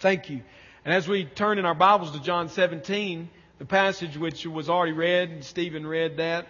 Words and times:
Thank 0.00 0.30
you. 0.30 0.40
And 0.86 0.94
as 0.94 1.06
we 1.06 1.26
turn 1.26 1.58
in 1.58 1.66
our 1.66 1.74
Bibles 1.74 2.12
to 2.12 2.20
John 2.20 2.48
17, 2.48 3.28
the 3.58 3.66
passage 3.66 4.16
which 4.16 4.46
was 4.46 4.70
already 4.70 4.92
read, 4.92 5.44
Stephen 5.44 5.86
read 5.86 6.16
that 6.16 6.46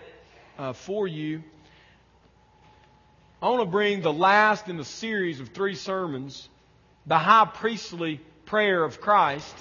uh, 0.57 0.73
for 0.73 1.09
you, 1.09 1.43
I 3.43 3.49
want 3.49 3.63
to 3.63 3.67
bring 3.67 4.03
the 4.03 4.13
last 4.13 4.69
in 4.69 4.77
the 4.77 4.85
series 4.85 5.41
of 5.41 5.49
three 5.49 5.75
sermons, 5.75 6.49
the 7.07 7.19
high 7.19 7.51
priestly 7.53 8.21
prayer 8.47 8.85
of 8.85 9.01
Christ. 9.01 9.57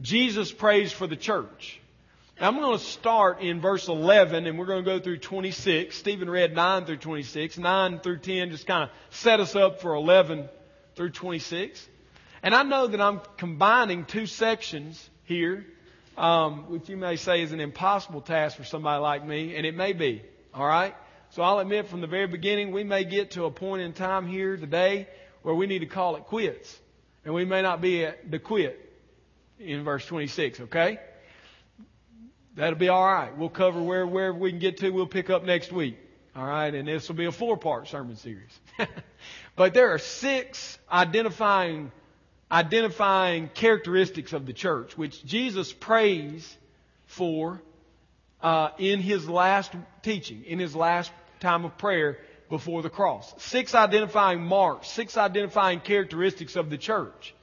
Jesus 0.00 0.52
prays 0.52 0.92
for 0.92 1.08
the 1.08 1.16
church. 1.16 1.80
Now 2.40 2.46
I'm 2.46 2.60
going 2.60 2.78
to 2.78 2.84
start 2.84 3.40
in 3.40 3.60
verse 3.60 3.88
11 3.88 4.46
and 4.46 4.56
we're 4.56 4.66
going 4.66 4.84
to 4.84 4.88
go 4.88 5.00
through 5.00 5.18
26. 5.18 5.96
Stephen 5.96 6.30
read 6.30 6.54
9 6.54 6.84
through 6.84 6.98
26. 6.98 7.58
9 7.58 7.98
through 7.98 8.18
10 8.18 8.50
just 8.50 8.68
kind 8.68 8.84
of 8.84 8.90
set 9.10 9.40
us 9.40 9.56
up 9.56 9.80
for 9.80 9.94
11 9.96 10.48
through 10.94 11.10
26. 11.10 11.88
And 12.42 12.54
I 12.54 12.62
know 12.62 12.86
that 12.86 13.00
I'm 13.00 13.20
combining 13.36 14.04
two 14.04 14.26
sections 14.26 15.10
here, 15.24 15.66
um, 16.16 16.70
which 16.70 16.88
you 16.88 16.96
may 16.96 17.16
say 17.16 17.42
is 17.42 17.52
an 17.52 17.60
impossible 17.60 18.20
task 18.20 18.56
for 18.56 18.64
somebody 18.64 19.00
like 19.00 19.26
me, 19.26 19.56
and 19.56 19.66
it 19.66 19.74
may 19.74 19.92
be. 19.92 20.22
All 20.54 20.66
right? 20.66 20.94
So 21.30 21.42
I'll 21.42 21.58
admit 21.58 21.88
from 21.88 22.00
the 22.00 22.06
very 22.06 22.26
beginning, 22.26 22.72
we 22.72 22.84
may 22.84 23.04
get 23.04 23.32
to 23.32 23.44
a 23.44 23.50
point 23.50 23.82
in 23.82 23.92
time 23.92 24.26
here 24.26 24.56
today 24.56 25.08
where 25.42 25.54
we 25.54 25.66
need 25.66 25.80
to 25.80 25.86
call 25.86 26.16
it 26.16 26.24
quits. 26.24 26.78
And 27.24 27.34
we 27.34 27.44
may 27.44 27.62
not 27.62 27.80
be 27.80 28.04
at 28.04 28.30
the 28.30 28.38
quit 28.38 28.80
in 29.58 29.84
verse 29.84 30.06
26, 30.06 30.60
okay? 30.60 30.98
That'll 32.54 32.78
be 32.78 32.88
all 32.88 33.04
right. 33.04 33.36
We'll 33.36 33.50
cover 33.50 33.82
where, 33.82 34.06
wherever 34.06 34.38
we 34.38 34.50
can 34.50 34.58
get 34.58 34.78
to, 34.78 34.90
we'll 34.90 35.06
pick 35.06 35.28
up 35.28 35.44
next 35.44 35.70
week. 35.70 35.98
All 36.34 36.46
right? 36.46 36.72
And 36.74 36.88
this 36.88 37.08
will 37.08 37.16
be 37.16 37.26
a 37.26 37.32
four 37.32 37.56
part 37.56 37.88
sermon 37.88 38.16
series. 38.16 38.58
but 39.56 39.74
there 39.74 39.92
are 39.92 39.98
six 39.98 40.78
identifying 40.90 41.92
identifying 42.50 43.48
characteristics 43.48 44.32
of 44.32 44.46
the 44.46 44.52
church, 44.52 44.96
which 44.96 45.24
Jesus 45.24 45.72
prays 45.72 46.56
for 47.06 47.60
uh, 48.42 48.70
in 48.78 49.00
his 49.00 49.28
last 49.28 49.72
teaching, 50.02 50.44
in 50.44 50.58
his 50.58 50.74
last 50.74 51.10
time 51.40 51.64
of 51.64 51.76
prayer 51.78 52.18
before 52.48 52.82
the 52.82 52.90
cross. 52.90 53.34
Six 53.38 53.74
identifying 53.74 54.40
marks, 54.40 54.88
six 54.88 55.16
identifying 55.16 55.80
characteristics 55.80 56.56
of 56.56 56.70
the 56.70 56.78
church. 56.78 57.34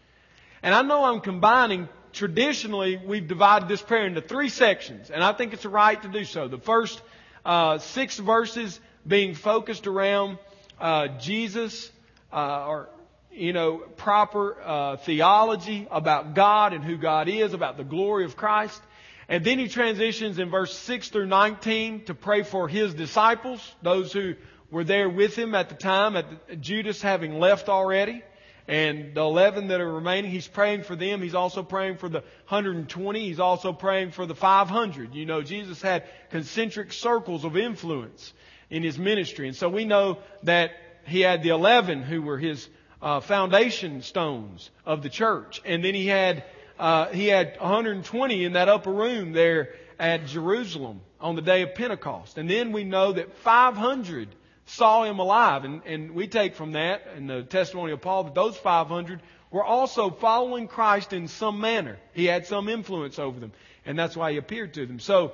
And 0.64 0.74
I 0.74 0.82
know 0.82 1.04
I'm 1.04 1.22
combining, 1.22 1.88
traditionally, 2.12 2.98
we've 2.98 3.28
divided 3.28 3.70
this 3.70 3.82
prayer 3.82 4.08
into 4.08 4.22
three 4.22 4.50
sections, 4.50 5.12
and 5.12 5.24
I 5.24 5.34
think 5.34 5.54
it's 5.54 5.66
right 5.66 6.02
to 6.02 6.08
do 6.08 6.24
so. 6.24 6.48
The 6.48 6.58
first 6.58 7.02
uh, 7.46 7.78
six 7.78 8.18
verses 8.18 8.80
being 9.06 9.36
focused 9.36 9.86
around 9.86 10.40
uh, 10.80 11.10
Jesus, 11.20 11.92
uh, 12.34 12.66
or 12.68 12.90
you 13.36 13.54
know, 13.54 13.78
proper 13.98 14.58
uh, 14.62 14.98
theology 14.98 15.88
about 15.92 16.34
God 16.34 16.74
and 16.74 16.84
who 16.84 16.98
God 16.98 17.28
is, 17.28 17.54
about 17.54 17.78
the 17.78 17.84
glory 17.84 18.26
of 18.26 18.36
Christ. 18.36 18.82
And 19.28 19.44
then 19.44 19.60
he 19.60 19.68
transitions 19.68 20.40
in 20.40 20.50
verse 20.50 20.76
6 20.78 21.10
through 21.10 21.26
19 21.28 22.06
to 22.06 22.14
pray 22.14 22.44
for 22.44 22.68
his 22.68 22.94
disciples, 22.94 23.76
those 23.82 24.14
who 24.14 24.36
were 24.70 24.84
there 24.84 25.10
with 25.10 25.36
him 25.36 25.56
at 25.56 25.70
the 25.70 25.76
time, 25.76 26.16
at 26.16 26.48
the, 26.48 26.56
Judas 26.56 27.02
having 27.02 27.40
left 27.40 27.70
already. 27.70 28.24
And 28.68 29.14
the 29.14 29.22
11 29.22 29.68
that 29.68 29.80
are 29.80 29.94
remaining, 29.94 30.32
he's 30.32 30.48
praying 30.48 30.84
for 30.84 30.96
them. 30.96 31.22
He's 31.22 31.36
also 31.36 31.62
praying 31.62 31.98
for 31.98 32.10
the 32.10 32.22
120. 32.48 33.20
He's 33.20 33.40
also 33.40 33.74
praying 33.74 34.12
for 34.12 34.26
the 34.26 34.34
500. 34.34 35.14
You 35.14 35.26
know, 35.26 35.44
Jesus 35.44 35.82
had 35.82 36.06
concentric 36.32 36.92
circles 36.92 37.46
of 37.46 37.58
influence 37.58 38.34
in 38.72 38.82
his 38.82 38.98
ministry. 38.98 39.48
And 39.48 39.56
so 39.56 39.70
we 39.70 39.86
know 39.86 40.18
that 40.44 40.72
he 41.06 41.22
had 41.22 41.44
the 41.44 41.50
11 41.50 42.02
who 42.02 42.24
were 42.24 42.40
his 42.40 42.68
uh, 43.06 43.20
foundation 43.20 44.02
stones 44.02 44.72
of 44.84 45.04
the 45.04 45.10
church. 45.10 45.62
And 45.64 45.86
then 45.86 45.94
he 45.94 46.08
had, 46.08 46.44
uh, 46.80 47.06
he 47.10 47.28
had 47.28 47.56
120 47.60 48.44
in 48.44 48.54
that 48.54 48.68
upper 48.68 48.92
room 48.92 49.32
there 49.32 49.76
at 50.00 50.26
Jerusalem 50.26 51.02
on 51.22 51.36
the 51.36 51.44
day 51.44 51.62
of 51.62 51.76
Pentecost. 51.76 52.40
And 52.40 52.50
then 52.50 52.72
we 52.72 52.84
know 52.84 53.14
that 53.14 53.38
500 53.38 54.28
saw 54.66 55.04
him 55.04 55.20
alive. 55.20 55.66
And, 55.66 55.84
and 55.86 56.16
we 56.16 56.28
take 56.28 56.56
from 56.56 56.72
that 56.72 57.04
and 57.16 57.30
the 57.30 57.44
testimony 57.44 57.94
of 57.94 58.02
Paul 58.02 58.24
that 58.24 58.34
those 58.34 58.58
500 58.58 59.22
were 59.52 59.64
also 59.64 60.10
following 60.10 60.68
Christ 60.68 61.14
in 61.14 61.28
some 61.28 61.62
manner. 61.62 62.00
He 62.14 62.26
had 62.26 62.48
some 62.48 62.68
influence 62.68 63.20
over 63.20 63.40
them. 63.40 63.52
And 63.86 64.00
that's 64.00 64.18
why 64.18 64.32
he 64.32 64.38
appeared 64.38 64.74
to 64.74 64.88
them. 64.88 65.00
So, 65.00 65.34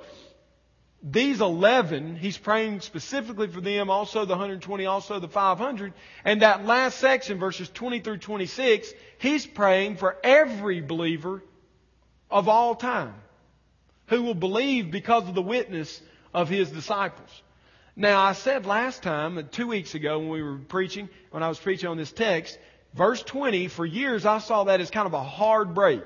these 1.04 1.42
11, 1.42 2.16
he's 2.16 2.38
praying 2.38 2.82
specifically 2.82 3.48
for 3.48 3.60
them, 3.60 3.90
also 3.90 4.26
the 4.26 4.34
120, 4.34 4.86
also 4.86 5.20
the 5.20 5.28
500. 5.28 5.94
And 6.24 6.44
that 6.44 6.66
last 6.66 7.00
section, 7.00 7.40
verses 7.40 7.70
20 7.70 8.02
through 8.02 8.18
26, 8.18 8.94
he's 9.18 9.48
praying 9.48 9.98
for 9.98 10.18
every 10.24 10.82
believer 10.82 11.44
of 12.30 12.48
all 12.48 12.76
time 12.76 13.16
who 14.08 14.22
will 14.24 14.36
believe 14.36 14.92
because 14.92 15.28
of 15.28 15.34
the 15.34 15.42
witness 15.42 16.02
of 16.34 16.50
his 16.50 16.70
disciples. 16.70 17.30
Now, 17.96 18.22
I 18.22 18.34
said 18.34 18.66
last 18.66 19.04
time, 19.04 19.38
uh, 19.38 19.44
two 19.50 19.68
weeks 19.68 19.96
ago 19.96 20.20
when 20.20 20.30
we 20.30 20.44
were 20.44 20.58
preaching, 20.58 21.10
when 21.32 21.44
I 21.44 21.50
was 21.50 21.60
preaching 21.60 21.90
on 21.90 21.98
this 21.98 22.12
text, 22.12 22.58
verse 22.94 23.24
20, 23.24 23.68
for 23.70 23.86
years 23.86 24.26
I 24.26 24.38
saw 24.38 24.66
that 24.66 24.82
as 24.82 24.92
kind 24.92 25.08
of 25.08 25.14
a 25.14 25.24
hard 25.24 25.74
break. 25.74 26.04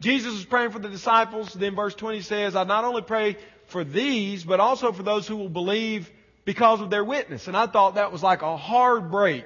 Jesus 0.00 0.32
was 0.32 0.44
praying 0.44 0.70
for 0.70 0.78
the 0.78 0.88
disciples. 0.88 1.52
Then 1.52 1.74
verse 1.74 1.94
20 1.94 2.22
says, 2.22 2.56
I 2.56 2.64
not 2.64 2.84
only 2.84 3.02
pray 3.02 3.36
for 3.70 3.84
these, 3.84 4.44
but 4.44 4.60
also 4.60 4.92
for 4.92 5.02
those 5.02 5.26
who 5.26 5.36
will 5.36 5.48
believe 5.48 6.10
because 6.44 6.80
of 6.80 6.90
their 6.90 7.04
witness. 7.04 7.48
And 7.48 7.56
I 7.56 7.66
thought 7.66 7.94
that 7.94 8.12
was 8.12 8.22
like 8.22 8.42
a 8.42 8.56
hard 8.56 9.10
break. 9.10 9.44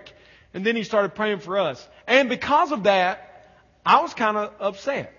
And 0.53 0.65
then 0.65 0.77
he 0.77 0.85
started 0.85 1.15
praying 1.15 1.41
for 1.41 1.59
us. 1.59 1.87
And 2.07 2.29
because 2.29 2.73
of 2.73 2.85
that, 2.85 3.31
I 3.85 4.01
was 4.01 4.15
kind 4.15 4.37
of 4.37 4.53
upset. 4.61 5.13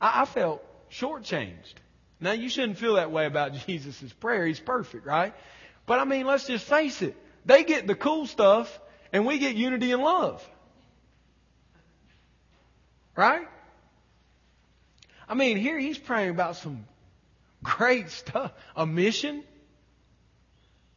I, 0.00 0.22
I 0.22 0.24
felt 0.24 0.64
shortchanged. 0.90 1.74
Now 2.20 2.32
you 2.32 2.48
shouldn't 2.48 2.78
feel 2.78 2.94
that 2.94 3.10
way 3.10 3.26
about 3.26 3.52
Jesus' 3.66 4.12
prayer. 4.12 4.46
He's 4.46 4.60
perfect, 4.60 5.06
right? 5.06 5.34
But 5.86 5.98
I 5.98 6.04
mean, 6.04 6.26
let's 6.26 6.46
just 6.46 6.64
face 6.64 7.02
it. 7.02 7.16
They 7.44 7.64
get 7.64 7.86
the 7.86 7.94
cool 7.94 8.26
stuff 8.26 8.80
and 9.12 9.26
we 9.26 9.38
get 9.38 9.56
unity 9.56 9.92
and 9.92 10.02
love. 10.02 10.48
Right? 13.16 13.46
I 15.28 15.34
mean, 15.34 15.56
here 15.56 15.78
he's 15.78 15.98
praying 15.98 16.30
about 16.30 16.56
some 16.56 16.86
Great 17.78 18.10
stuff. 18.10 18.52
A 18.76 18.86
mission. 18.86 19.44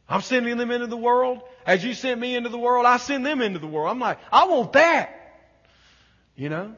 I'm 0.08 0.20
sending 0.20 0.56
them 0.56 0.70
into 0.70 0.86
the 0.86 0.96
world. 0.96 1.42
As 1.64 1.84
you 1.84 1.94
sent 1.94 2.20
me 2.20 2.36
into 2.36 2.48
the 2.48 2.58
world, 2.58 2.86
I 2.86 2.96
send 2.96 3.26
them 3.26 3.40
into 3.40 3.58
the 3.58 3.66
world. 3.66 3.90
I'm 3.90 3.98
like, 3.98 4.18
I 4.30 4.46
want 4.46 4.72
that. 4.74 5.12
You 6.36 6.48
know? 6.48 6.74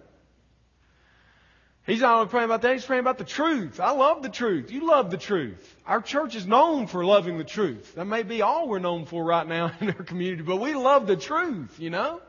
He's 1.87 2.00
not 2.00 2.16
only 2.16 2.28
praying 2.28 2.44
about 2.44 2.60
that, 2.62 2.75
he's 2.75 2.84
praying 2.84 3.00
about 3.00 3.16
the 3.16 3.25
truth. 3.25 3.81
I 3.81 3.93
love 3.93 4.22
the 4.22 4.28
truth. 4.28 4.71
You 4.71 4.87
love 4.87 5.10
the 5.10 5.16
truth. 5.16 5.76
Our 5.87 6.03
church 6.03 6.37
is 6.37 6.47
known 6.47 6.87
for 6.87 7.03
loving 7.03 7.38
the 7.38 7.44
truth. 7.44 7.94
That 7.94 8.05
may 8.05 8.22
be 8.22 8.43
all 8.43 8.69
we're 8.69 8.78
known 8.78 9.06
for 9.06 9.25
right 9.25 9.47
now 9.47 9.72
in 9.81 9.88
our 9.88 10.05
community, 10.05 10.43
but 10.43 10.56
we 10.56 10.75
love 10.75 11.06
the 11.06 11.16
truth, 11.16 11.81
you 11.81 11.88
know? 11.88 12.20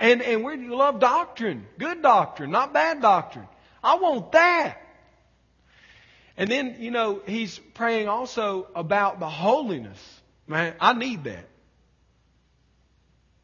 And, 0.00 0.20
and 0.20 0.44
we 0.44 0.56
love 0.68 0.98
doctrine. 0.98 1.66
Good 1.78 2.02
doctrine, 2.02 2.50
not 2.50 2.72
bad 2.72 3.00
doctrine. 3.00 3.46
I 3.84 3.96
want 3.96 4.32
that. 4.32 4.80
And 6.38 6.48
then, 6.48 6.76
you 6.78 6.92
know, 6.92 7.20
he's 7.26 7.58
praying 7.74 8.06
also 8.06 8.68
about 8.76 9.18
the 9.18 9.28
holiness. 9.28 9.98
Man, 10.46 10.72
I 10.80 10.92
need 10.92 11.24
that. 11.24 11.48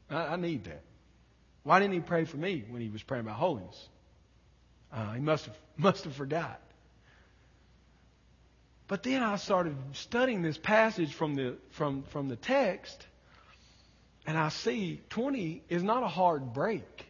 I, 0.09 0.17
I 0.27 0.37
need 0.37 0.65
that. 0.65 0.81
Why 1.65 1.81
didn't 1.81 1.95
he 1.95 2.01
pray 2.01 2.25
for 2.25 2.37
me 2.37 2.65
when 2.69 2.81
he 2.81 2.89
was 2.89 3.03
praying 3.03 3.25
about 3.25 3.37
holiness? 3.37 3.89
Uh, 4.93 5.15
he 5.15 5.21
must 5.21 5.47
have 5.47 5.57
must 5.77 6.05
have 6.05 6.15
forgot. 6.15 6.61
But 8.87 9.03
then 9.03 9.25
I 9.25 9.37
started 9.37 9.75
studying 9.95 10.43
this 10.43 10.57
passage 10.57 11.13
from 11.15 11.35
the 11.35 11.57
from 11.71 12.05
from 12.13 12.29
the 12.29 12.37
text, 12.37 13.05
and 14.25 14.39
I 14.39 14.51
see 14.51 15.01
twenty 15.09 15.65
is 15.69 15.83
not 15.83 16.05
a 16.05 16.09
hard 16.09 16.53
break. 16.53 17.07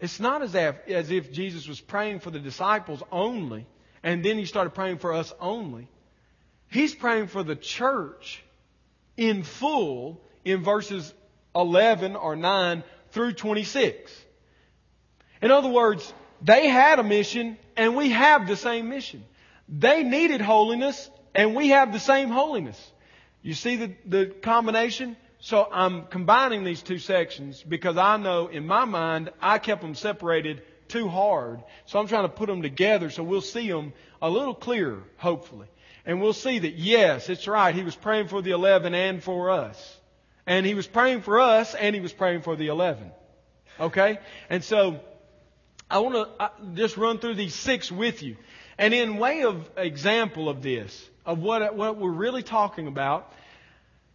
It's 0.00 0.18
not 0.18 0.40
as 0.40 0.54
if 0.54 0.76
as 0.88 1.10
if 1.10 1.30
Jesus 1.30 1.68
was 1.68 1.78
praying 1.78 2.20
for 2.20 2.30
the 2.30 2.40
disciples 2.40 3.02
only 3.12 3.66
and 4.02 4.24
then 4.24 4.38
he 4.38 4.44
started 4.44 4.70
praying 4.70 4.98
for 4.98 5.12
us 5.12 5.32
only. 5.40 5.88
He's 6.68 6.94
praying 6.94 7.28
for 7.28 7.42
the 7.42 7.56
church 7.56 8.42
in 9.16 9.42
full 9.42 10.20
in 10.44 10.62
verses 10.62 11.12
11 11.54 12.16
or 12.16 12.34
9 12.34 12.82
through 13.10 13.34
26. 13.34 14.12
In 15.42 15.50
other 15.50 15.68
words, 15.68 16.12
they 16.40 16.68
had 16.68 16.98
a 16.98 17.02
mission 17.02 17.58
and 17.76 17.96
we 17.96 18.10
have 18.10 18.46
the 18.46 18.56
same 18.56 18.88
mission. 18.88 19.24
They 19.68 20.02
needed 20.02 20.40
holiness 20.40 21.10
and 21.34 21.54
we 21.54 21.68
have 21.68 21.92
the 21.92 22.00
same 22.00 22.28
holiness. 22.28 22.92
You 23.42 23.54
see 23.54 23.76
the, 23.76 23.92
the 24.06 24.26
combination? 24.26 25.16
So 25.40 25.68
I'm 25.70 26.06
combining 26.06 26.64
these 26.64 26.82
two 26.82 26.98
sections 26.98 27.62
because 27.62 27.96
I 27.96 28.16
know 28.16 28.46
in 28.46 28.66
my 28.66 28.84
mind 28.84 29.30
I 29.40 29.58
kept 29.58 29.82
them 29.82 29.94
separated 29.94 30.62
too 30.92 31.08
hard. 31.08 31.62
So 31.86 31.98
I'm 31.98 32.06
trying 32.06 32.24
to 32.24 32.28
put 32.28 32.46
them 32.46 32.62
together 32.62 33.10
so 33.10 33.22
we'll 33.22 33.40
see 33.40 33.68
them 33.68 33.92
a 34.20 34.30
little 34.30 34.54
clearer, 34.54 35.02
hopefully. 35.16 35.66
And 36.04 36.20
we'll 36.20 36.32
see 36.32 36.60
that 36.60 36.74
yes, 36.74 37.28
it's 37.28 37.46
right. 37.46 37.74
He 37.74 37.82
was 37.82 37.96
praying 37.96 38.28
for 38.28 38.42
the 38.42 38.50
11 38.50 38.94
and 38.94 39.22
for 39.22 39.50
us. 39.50 39.98
And 40.46 40.66
he 40.66 40.74
was 40.74 40.86
praying 40.86 41.22
for 41.22 41.40
us 41.40 41.74
and 41.74 41.94
he 41.94 42.00
was 42.00 42.12
praying 42.12 42.42
for 42.42 42.56
the 42.56 42.68
11. 42.68 43.10
Okay? 43.80 44.18
And 44.50 44.62
so, 44.62 45.00
I 45.92 45.98
want 45.98 46.14
to 46.14 46.50
just 46.74 46.96
run 46.96 47.18
through 47.18 47.34
these 47.34 47.54
six 47.54 47.92
with 47.92 48.22
you. 48.22 48.36
And 48.78 48.94
in 48.94 49.18
way 49.18 49.44
of 49.44 49.68
example 49.76 50.48
of 50.48 50.62
this, 50.62 51.08
of 51.26 51.38
what, 51.38 51.74
what 51.74 51.98
we're 51.98 52.10
really 52.10 52.42
talking 52.42 52.86
about, 52.86 53.30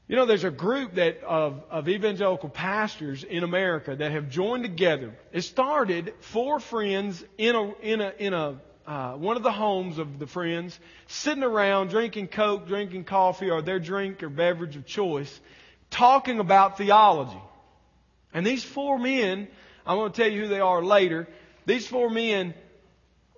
you 0.08 0.16
know, 0.16 0.26
there's 0.26 0.46
a 0.46 0.52
group 0.52 0.96
that 0.96 1.22
of, 1.24 1.64
of 1.70 1.90
evangelical 1.90 2.48
pastors 2.48 3.26
in 3.26 3.44
America 3.44 3.94
that 3.94 4.12
have 4.12 4.30
joined 4.30 4.64
together. 4.64 5.14
It 5.34 5.42
started 5.42 6.14
four 6.22 6.62
friends 6.62 7.24
in 7.38 7.56
a 7.56 7.74
in 7.82 8.02
a 8.02 8.14
in 8.18 8.34
a 8.34 8.62
uh, 8.86 9.16
one 9.16 9.36
of 9.36 9.44
the 9.44 9.52
homes 9.52 9.98
of 9.98 10.18
the 10.18 10.28
friends, 10.28 10.80
sitting 11.08 11.44
around 11.44 11.90
drinking 11.90 12.30
Coke, 12.30 12.68
drinking 12.68 13.04
coffee, 13.04 13.50
or 13.50 13.62
their 13.62 13.80
drink 13.80 14.24
or 14.24 14.30
beverage 14.30 14.78
of 14.78 14.86
choice, 14.86 15.42
talking 15.90 16.40
about 16.40 16.78
theology. 16.78 17.42
And 18.34 18.46
these 18.46 18.64
four 18.64 18.98
men, 18.98 19.50
I'm 19.86 19.98
going 19.98 20.14
to 20.14 20.22
tell 20.22 20.32
you 20.32 20.44
who 20.44 20.48
they 20.48 20.62
are 20.62 20.82
later. 20.82 21.28
These 21.66 21.86
four 21.86 22.10
men 22.10 22.54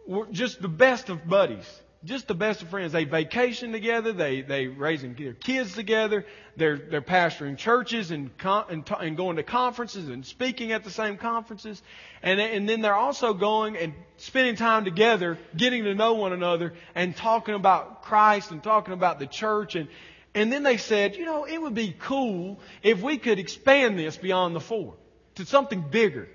were 0.06 0.28
just 0.28 0.62
the 0.62 0.68
best 0.68 1.10
of 1.10 1.28
buddies 1.28 1.68
just 2.06 2.28
the 2.28 2.36
best 2.36 2.62
of 2.62 2.70
friends. 2.70 2.94
They 2.94 3.04
vacation 3.04 3.72
together. 3.72 4.14
They 4.14 4.42
they 4.42 4.68
raising 4.68 5.16
their 5.16 5.34
kids 5.34 5.74
together. 5.74 6.26
They're 6.56 6.78
they're 6.78 7.02
pastoring 7.02 7.58
churches 7.58 8.12
and 8.12 8.36
con, 8.38 8.66
and, 8.70 8.90
and 9.00 9.18
going 9.18 9.36
to 9.36 9.44
conferences 9.44 10.08
and 10.08 10.26
speaking 10.26 10.72
at 10.72 10.84
the 10.84 10.92
same 10.92 11.18
conferences, 11.18 11.82
and 12.24 12.40
and 12.40 12.70
then 12.70 12.82
they're 12.82 12.94
also 12.96 13.34
going 13.34 13.76
and 13.76 13.94
spending 14.18 14.56
time 14.56 14.86
together, 14.86 15.38
getting 15.56 15.84
to 15.84 15.94
know 15.94 16.14
one 16.14 16.32
another, 16.32 16.74
and 16.96 17.16
talking 17.16 17.56
about 17.56 18.04
Christ 18.04 18.52
and 18.52 18.64
talking 18.64 18.94
about 18.94 19.20
the 19.20 19.28
church 19.28 19.76
and. 19.76 19.88
And 20.36 20.54
then 20.54 20.62
they 20.62 20.78
said, 20.78 21.16
you 21.16 21.26
know, 21.26 21.46
it 21.46 21.60
would 21.60 21.74
be 21.74 21.94
cool 22.00 22.60
if 22.84 23.02
we 23.02 23.18
could 23.18 23.40
expand 23.40 23.98
this 23.98 24.16
beyond 24.16 24.56
the 24.56 24.60
four 24.60 24.94
to 25.36 25.46
something 25.46 25.82
bigger. 25.90 26.30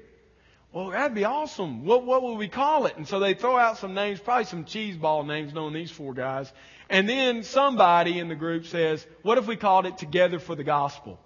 Well, 0.74 0.90
that'd 0.90 1.14
be 1.14 1.24
awesome. 1.24 1.84
What, 1.84 2.04
what 2.04 2.24
would 2.24 2.34
we 2.34 2.48
call 2.48 2.86
it? 2.86 2.96
And 2.96 3.06
so 3.06 3.20
they 3.20 3.34
throw 3.34 3.56
out 3.56 3.78
some 3.78 3.94
names, 3.94 4.18
probably 4.18 4.46
some 4.46 4.64
cheese 4.64 4.96
ball 4.96 5.22
names 5.22 5.54
knowing 5.54 5.72
these 5.72 5.92
four 5.92 6.14
guys. 6.14 6.52
And 6.90 7.08
then 7.08 7.44
somebody 7.44 8.18
in 8.18 8.26
the 8.26 8.34
group 8.34 8.66
says, 8.66 9.06
what 9.22 9.38
if 9.38 9.46
we 9.46 9.54
called 9.54 9.86
it 9.86 9.98
Together 9.98 10.40
for 10.40 10.56
the 10.56 10.64
Gospel? 10.64 11.20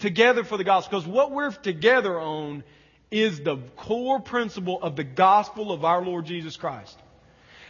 Together 0.00 0.42
for 0.42 0.56
the 0.56 0.64
Gospel. 0.64 0.98
Because 0.98 1.08
what 1.08 1.30
we're 1.30 1.52
together 1.52 2.18
on 2.18 2.64
is 3.12 3.38
the 3.38 3.58
core 3.76 4.18
principle 4.18 4.82
of 4.82 4.96
the 4.96 5.04
gospel 5.04 5.70
of 5.70 5.84
our 5.84 6.04
Lord 6.04 6.26
Jesus 6.26 6.56
Christ. 6.56 6.98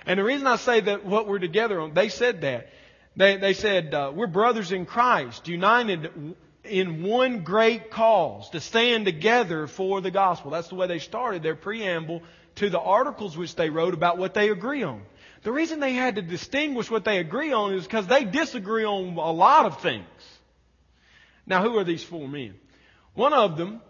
And 0.07 0.19
the 0.19 0.25
reason 0.25 0.47
I 0.47 0.57
say 0.57 0.81
that 0.81 1.05
what 1.05 1.29
we're 1.29 1.39
together 1.39 1.83
on, 1.83 1.93
they 1.93 2.09
said 2.09 2.41
that. 2.41 2.71
They, 3.15 3.37
they 3.37 3.53
said, 3.53 3.93
uh, 3.93 4.11
we're 4.15 4.27
brothers 4.27 4.73
in 4.73 4.87
Christ, 4.87 5.49
united 5.49 6.35
in 6.67 7.03
one 7.03 7.45
great 7.45 7.91
cause, 7.91 8.51
to 8.51 8.61
stand 8.61 9.05
together 9.05 9.67
for 9.67 10.01
the 10.01 10.11
gospel. 10.11 10.51
That's 10.51 10.69
the 10.69 10.75
way 10.75 10.87
they 10.87 10.99
started 10.99 11.43
their 11.43 11.55
preamble 11.55 12.23
to 12.57 12.71
the 12.71 12.81
articles 12.81 13.37
which 13.37 13.55
they 13.55 13.71
wrote 13.71 13.95
about 13.95 14.19
what 14.19 14.35
they 14.35 14.51
agree 14.51 14.83
on. 14.83 15.03
The 15.43 15.53
reason 15.53 15.81
they 15.81 15.93
had 15.93 16.17
to 16.17 16.23
distinguish 16.23 16.91
what 16.91 17.05
they 17.05 17.19
agree 17.19 17.53
on 17.53 17.75
is 17.75 17.85
because 17.85 18.07
they 18.07 18.25
disagree 18.25 18.85
on 18.85 19.17
a 19.17 19.33
lot 19.33 19.67
of 19.67 19.81
things. 19.81 20.07
Now, 21.47 21.63
who 21.63 21.79
are 21.79 21.85
these 21.85 22.03
four 22.03 22.27
men? 22.27 22.55
One 23.15 23.33
of 23.33 23.57
them 23.57 23.81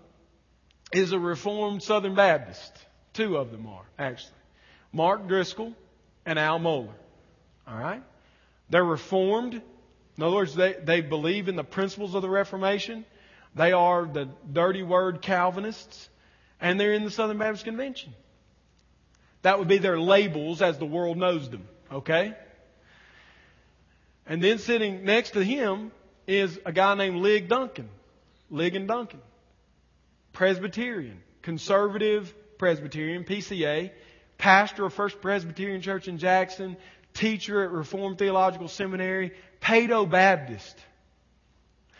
is 0.92 1.12
a 1.12 1.18
Reformed 1.18 1.82
Southern 1.82 2.14
Baptist. 2.14 2.72
Two 3.14 3.36
of 3.36 3.50
them 3.50 3.66
are, 3.66 3.84
actually. 3.98 4.32
Mark 4.92 5.26
Driscoll 5.26 5.74
and 6.26 6.38
Al 6.38 6.60
Mohler. 6.60 6.92
All 7.66 7.78
right? 7.78 8.02
They're 8.68 8.84
Reformed 8.84 9.62
in 10.16 10.22
other 10.22 10.34
words, 10.36 10.54
they, 10.54 10.72
they 10.72 11.00
believe 11.02 11.48
in 11.48 11.56
the 11.56 11.64
principles 11.64 12.14
of 12.14 12.22
the 12.22 12.28
Reformation. 12.28 13.04
They 13.54 13.72
are 13.72 14.06
the 14.06 14.28
dirty 14.50 14.82
word 14.82 15.20
Calvinists, 15.20 16.08
and 16.60 16.80
they're 16.80 16.94
in 16.94 17.04
the 17.04 17.10
Southern 17.10 17.38
Baptist 17.38 17.64
Convention. 17.64 18.14
That 19.42 19.58
would 19.58 19.68
be 19.68 19.78
their 19.78 20.00
labels 20.00 20.62
as 20.62 20.78
the 20.78 20.86
world 20.86 21.18
knows 21.18 21.48
them, 21.50 21.68
okay? 21.92 22.34
And 24.26 24.42
then 24.42 24.58
sitting 24.58 25.04
next 25.04 25.32
to 25.32 25.44
him 25.44 25.92
is 26.26 26.58
a 26.64 26.72
guy 26.72 26.94
named 26.94 27.18
Lig 27.18 27.48
Duncan. 27.48 27.88
Ligon 28.50 28.86
Duncan. 28.86 29.20
Presbyterian. 30.32 31.22
Conservative 31.42 32.34
Presbyterian, 32.58 33.24
PCA. 33.24 33.90
Pastor 34.38 34.86
of 34.86 34.94
First 34.94 35.20
Presbyterian 35.20 35.80
Church 35.80 36.08
in 36.08 36.18
Jackson. 36.18 36.76
Teacher 37.16 37.64
at 37.64 37.70
Reformed 37.70 38.18
Theological 38.18 38.68
Seminary. 38.68 39.32
Paedo 39.60 40.08
Baptist. 40.08 40.76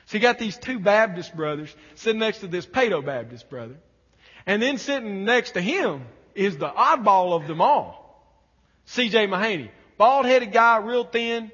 So 0.07 0.19
you 0.19 0.23
got 0.23 0.39
these 0.39 0.57
two 0.57 0.79
Baptist 0.79 1.35
brothers 1.35 1.75
sitting 1.97 2.21
next 2.21 2.39
to 2.39 2.47
this 2.47 2.65
Paedo 2.65 3.05
Baptist 3.05 3.51
brother. 3.51 3.75
And 4.47 4.63
then 4.63 4.79
sitting 4.79 5.25
next 5.25 5.53
to 5.53 5.61
him 5.61 6.03
is 6.35 6.57
the 6.57 6.69
oddball 6.69 7.33
of 7.33 7.49
them 7.49 7.61
all. 7.61 8.07
C.J. 8.85 9.27
Mahaney. 9.27 9.71
Bald-headed 9.99 10.53
guy, 10.53 10.77
real 10.77 11.05
thin, 11.05 11.51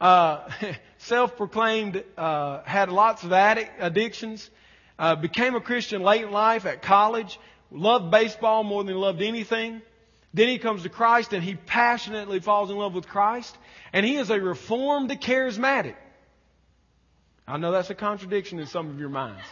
uh, 0.00 0.48
self-proclaimed, 0.98 2.04
uh, 2.16 2.62
had 2.62 2.90
lots 2.90 3.24
of 3.24 3.30
addic- 3.30 3.70
addictions, 3.80 4.48
uh, 4.98 5.16
became 5.16 5.56
a 5.56 5.60
Christian 5.60 6.02
late 6.02 6.22
in 6.22 6.30
life 6.30 6.66
at 6.66 6.82
college, 6.82 7.40
loved 7.72 8.10
baseball 8.10 8.62
more 8.62 8.84
than 8.84 8.94
he 8.94 9.00
loved 9.00 9.22
anything. 9.22 9.82
Then 10.32 10.48
he 10.48 10.58
comes 10.58 10.84
to 10.84 10.88
Christ 10.88 11.32
and 11.32 11.42
he 11.42 11.54
passionately 11.54 12.40
falls 12.40 12.70
in 12.70 12.76
love 12.76 12.94
with 12.94 13.08
Christ. 13.08 13.56
And 13.92 14.06
he 14.06 14.16
is 14.16 14.30
a 14.30 14.40
reformed 14.40 15.10
charismatic. 15.10 15.96
I 17.46 17.56
know 17.56 17.72
that's 17.72 17.90
a 17.90 17.96
contradiction 17.96 18.60
in 18.60 18.66
some 18.66 18.90
of 18.90 19.00
your 19.00 19.08
minds. 19.08 19.42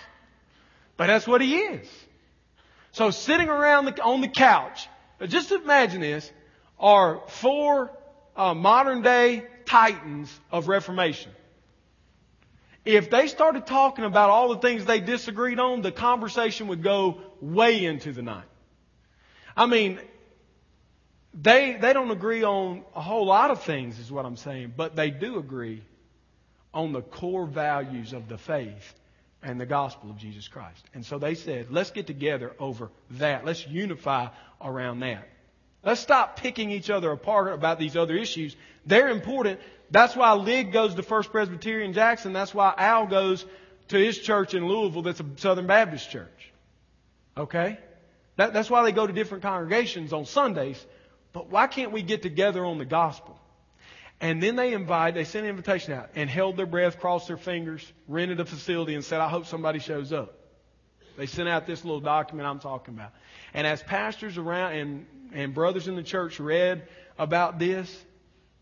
But 0.97 1.09
that's 1.09 1.27
what 1.27 1.41
he 1.41 1.57
is. 1.57 1.89
So 2.93 3.11
sitting 3.11 3.49
around 3.49 3.87
the, 3.87 4.03
on 4.03 4.21
the 4.21 4.29
couch, 4.29 4.89
just 5.27 5.51
imagine 5.51 6.01
this, 6.01 6.31
are 6.79 7.23
four 7.27 7.91
uh, 8.37 8.55
modern 8.55 9.03
day 9.03 9.45
titans 9.67 10.33
of 10.51 10.69
Reformation. 10.69 11.33
If 12.85 13.11
they 13.11 13.27
started 13.27 13.67
talking 13.67 14.05
about 14.05 14.31
all 14.31 14.49
the 14.55 14.61
things 14.61 14.85
they 14.85 15.01
disagreed 15.01 15.59
on, 15.59 15.83
the 15.83 15.93
conversation 15.93 16.69
would 16.69 16.83
go 16.83 17.21
way 17.41 17.85
into 17.85 18.13
the 18.13 18.23
night. 18.23 18.47
I 19.57 19.67
mean, 19.67 19.99
they, 21.41 21.79
they 21.81 21.93
don't 21.93 22.11
agree 22.11 22.43
on 22.43 22.83
a 22.95 23.01
whole 23.01 23.27
lot 23.27 23.51
of 23.51 23.63
things, 23.63 23.99
is 23.99 24.11
what 24.11 24.27
I'm 24.27 24.37
saying, 24.37 24.75
but 24.77 24.97
they 24.97 25.11
do 25.11 25.39
agree 25.39 25.83
on 26.75 26.93
the 26.93 27.03
core 27.03 27.47
values 27.47 28.13
of 28.13 28.29
the 28.29 28.39
faith 28.39 28.95
and 29.43 29.61
the 29.61 29.67
gospel 29.67 30.11
of 30.11 30.17
Jesus 30.17 30.49
Christ. 30.49 30.85
And 30.95 31.07
so 31.07 31.19
they 31.19 31.35
said, 31.35 31.69
let's 31.71 31.93
get 31.93 32.07
together 32.07 32.55
over 32.59 32.91
that. 33.13 33.45
Let's 33.45 33.67
unify 33.67 34.29
around 34.61 35.01
that. 35.01 35.29
Let's 35.85 36.01
stop 36.01 36.37
picking 36.41 36.73
each 36.73 36.91
other 36.91 37.13
apart 37.13 37.53
about 37.53 37.79
these 37.79 37.97
other 37.97 38.17
issues. 38.17 38.57
They're 38.85 39.09
important. 39.09 39.61
That's 39.93 40.17
why 40.17 40.33
Lig 40.33 40.73
goes 40.73 40.97
to 40.97 41.03
First 41.05 41.31
Presbyterian 41.31 41.93
Jackson. 41.93 42.33
That's 42.33 42.53
why 42.53 42.75
Al 42.77 43.07
goes 43.07 43.47
to 43.89 43.97
his 43.97 44.19
church 44.19 44.55
in 44.55 44.67
Louisville 44.67 45.03
that's 45.03 45.21
a 45.21 45.27
Southern 45.37 45.69
Baptist 45.69 46.11
church. 46.11 46.53
Okay? 47.37 47.79
That, 48.37 48.53
that's 48.53 48.69
why 48.69 48.83
they 48.83 48.93
go 48.93 49.07
to 49.07 49.13
different 49.13 49.45
congregations 49.45 50.13
on 50.13 50.27
Sundays 50.27 50.85
but 51.33 51.51
why 51.51 51.67
can't 51.67 51.93
we 51.93 52.03
get 52.03 52.23
together 52.23 52.65
on 52.65 52.79
the 52.79 52.85
gospel? 52.85 53.39
And 54.21 54.43
then 54.43 54.57
they 54.57 54.73
invite, 54.73 55.15
they 55.15 55.25
sent 55.25 55.45
an 55.45 55.51
invitation 55.51 55.93
out 55.93 56.11
and 56.15 56.29
held 56.29 56.57
their 56.57 56.67
breath, 56.67 56.99
crossed 56.99 57.29
their 57.29 57.37
fingers, 57.37 57.85
rented 58.09 58.41
a 58.41 58.45
facility 58.45 58.95
and 58.95 59.05
said, 59.05 59.21
I 59.21 59.29
hope 59.29 59.47
somebody 59.47 59.79
shows 59.79 60.13
up. 60.13 60.35
They 61.17 61.27
sent 61.27 61.49
out 61.49 61.67
this 61.67 61.85
little 61.85 62.01
document 62.01 62.49
I'm 62.49 62.61
talking 62.61 62.95
about. 62.95 63.13
And 63.55 63.67
as 63.67 63.83
pastors 63.83 64.39
around 64.39 64.73
and, 64.73 65.07
and 65.33 65.55
brothers 65.55 65.89
in 65.89 65.97
the 65.97 66.03
church 66.03 66.41
read 66.41 66.89
about 67.17 67.59
this, 67.59 68.05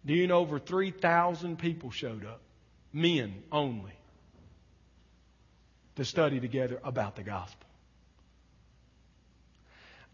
do 0.04 0.14
you 0.14 0.26
know 0.26 0.38
over 0.38 0.58
3,000 0.58 1.58
people 1.58 1.90
showed 1.90 2.24
up? 2.24 2.40
Men 2.92 3.42
only. 3.50 3.92
To 5.96 6.04
study 6.04 6.40
together 6.40 6.78
about 6.84 7.16
the 7.16 7.22
gospel. 7.22 7.65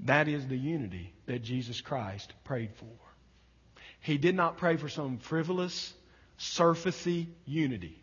That 0.03 0.29
is 0.29 0.47
the 0.47 0.57
unity 0.57 1.13
that 1.27 1.43
Jesus 1.43 1.81
Christ 1.81 2.33
prayed 2.45 2.75
for. 2.75 2.87
He 4.01 4.19
did 4.19 4.35
not 4.35 4.57
pray 4.57 4.77
for 4.77 4.89
some 4.89 5.19
frivolous, 5.19 5.95
surfacey 6.39 7.29
unity. 7.47 8.03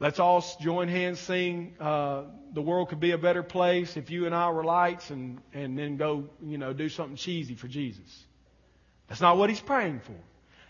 Let's 0.00 0.20
all 0.20 0.44
join 0.60 0.86
hands, 0.86 1.18
sing, 1.18 1.74
uh, 1.80 2.22
the 2.52 2.62
world 2.62 2.88
could 2.88 3.00
be 3.00 3.10
a 3.10 3.18
better 3.18 3.42
place 3.42 3.96
if 3.96 4.10
you 4.10 4.26
and 4.26 4.34
I 4.34 4.48
were 4.50 4.62
lights 4.62 5.10
and, 5.10 5.40
and 5.52 5.76
then 5.76 5.96
go, 5.96 6.28
you 6.40 6.56
know, 6.56 6.72
do 6.72 6.88
something 6.88 7.16
cheesy 7.16 7.56
for 7.56 7.66
Jesus. 7.66 8.24
That's 9.08 9.20
not 9.20 9.38
what 9.38 9.50
he's 9.50 9.60
praying 9.60 10.00
for. 10.00 10.14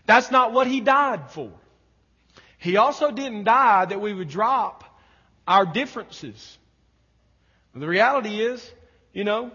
That's 0.07 0.31
not 0.31 0.51
what 0.51 0.65
he 0.65 0.81
died 0.81 1.29
for. 1.29 1.51
He 2.57 2.77
also 2.77 3.11
didn't 3.11 3.43
die 3.43 3.85
that 3.85 4.01
we 4.01 4.13
would 4.13 4.29
drop 4.29 4.83
our 5.47 5.65
differences. 5.65 6.57
The 7.75 7.87
reality 7.87 8.41
is, 8.41 8.67
you 9.13 9.23
know, 9.23 9.51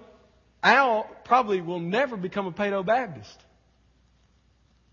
Al 0.65 1.05
probably 1.25 1.61
will 1.61 1.79
never 1.79 2.17
become 2.17 2.47
a 2.47 2.53
Paedo 2.53 2.85
Baptist, 2.85 3.39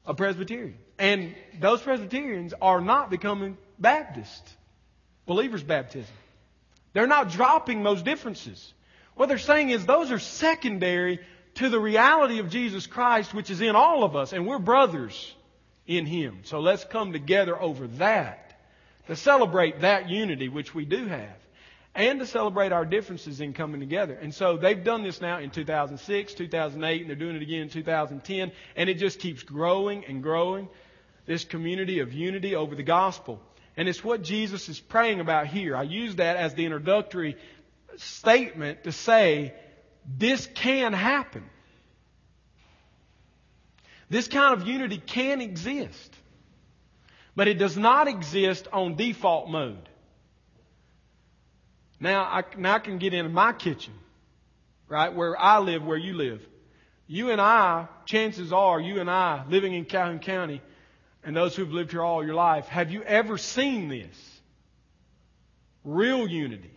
a 0.05 0.13
Presbyterian. 0.13 0.77
And 0.99 1.33
those 1.59 1.81
Presbyterians 1.81 2.53
are 2.61 2.81
not 2.81 3.09
becoming 3.09 3.57
Baptist, 3.79 4.47
believers' 5.25 5.63
baptism. 5.63 6.13
They're 6.93 7.07
not 7.07 7.31
dropping 7.31 7.83
those 7.83 8.03
differences. 8.03 8.73
What 9.15 9.29
they're 9.29 9.37
saying 9.37 9.69
is 9.69 9.85
those 9.85 10.11
are 10.11 10.19
secondary 10.19 11.19
to 11.55 11.69
the 11.69 11.79
reality 11.79 12.39
of 12.39 12.49
Jesus 12.49 12.85
Christ, 12.85 13.33
which 13.33 13.49
is 13.49 13.61
in 13.61 13.75
all 13.75 14.03
of 14.03 14.15
us, 14.15 14.33
and 14.33 14.45
we're 14.45 14.59
brothers 14.59 15.33
in 15.87 16.05
Him. 16.05 16.39
So 16.43 16.59
let's 16.59 16.83
come 16.83 17.13
together 17.13 17.59
over 17.59 17.87
that 17.87 18.59
to 19.07 19.15
celebrate 19.15 19.81
that 19.81 20.09
unity, 20.09 20.49
which 20.49 20.75
we 20.75 20.85
do 20.85 21.07
have, 21.07 21.35
and 21.93 22.19
to 22.19 22.25
celebrate 22.25 22.71
our 22.71 22.85
differences 22.85 23.41
in 23.41 23.53
coming 23.53 23.81
together. 23.81 24.13
And 24.13 24.33
so 24.33 24.57
they've 24.57 24.81
done 24.81 25.03
this 25.03 25.19
now 25.19 25.39
in 25.39 25.49
2006, 25.49 26.33
2008, 26.33 27.01
and 27.01 27.09
they're 27.09 27.15
doing 27.15 27.35
it 27.35 27.41
again 27.41 27.63
in 27.63 27.69
2010, 27.69 28.51
and 28.75 28.89
it 28.89 28.95
just 28.95 29.19
keeps 29.19 29.43
growing 29.43 30.05
and 30.05 30.23
growing. 30.23 30.69
This 31.25 31.43
community 31.43 31.99
of 31.99 32.13
unity 32.13 32.55
over 32.55 32.75
the 32.75 32.83
gospel. 32.83 33.41
And 33.77 33.87
it's 33.87 34.03
what 34.03 34.21
Jesus 34.21 34.69
is 34.69 34.79
praying 34.79 35.19
about 35.19 35.47
here. 35.47 35.75
I 35.75 35.83
use 35.83 36.15
that 36.15 36.37
as 36.37 36.53
the 36.53 36.65
introductory 36.65 37.37
statement 37.97 38.85
to 38.85 38.91
say 38.91 39.53
this 40.17 40.47
can 40.55 40.93
happen. 40.93 41.43
This 44.09 44.27
kind 44.27 44.59
of 44.59 44.67
unity 44.67 44.97
can 44.97 45.41
exist. 45.41 46.15
But 47.35 47.47
it 47.47 47.55
does 47.55 47.77
not 47.77 48.07
exist 48.07 48.67
on 48.73 48.95
default 48.95 49.49
mode. 49.49 49.87
Now 52.01 52.23
I, 52.23 52.43
now 52.57 52.75
I 52.75 52.79
can 52.79 52.97
get 52.97 53.13
into 53.13 53.29
my 53.29 53.53
kitchen, 53.53 53.93
right, 54.89 55.13
where 55.13 55.39
I 55.39 55.59
live, 55.59 55.85
where 55.85 55.97
you 55.97 56.13
live. 56.13 56.41
You 57.07 57.29
and 57.29 57.39
I, 57.39 57.87
chances 58.05 58.51
are, 58.51 58.81
you 58.81 58.99
and 58.99 59.09
I, 59.09 59.45
living 59.47 59.73
in 59.73 59.85
Calhoun 59.85 60.19
County, 60.19 60.61
and 61.23 61.35
those 61.35 61.55
who've 61.55 61.71
lived 61.71 61.91
here 61.91 62.01
all 62.01 62.25
your 62.25 62.33
life, 62.33 62.67
have 62.67 62.91
you 62.91 63.03
ever 63.03 63.37
seen 63.37 63.87
this? 63.87 64.41
Real 65.83 66.27
unity. 66.27 66.71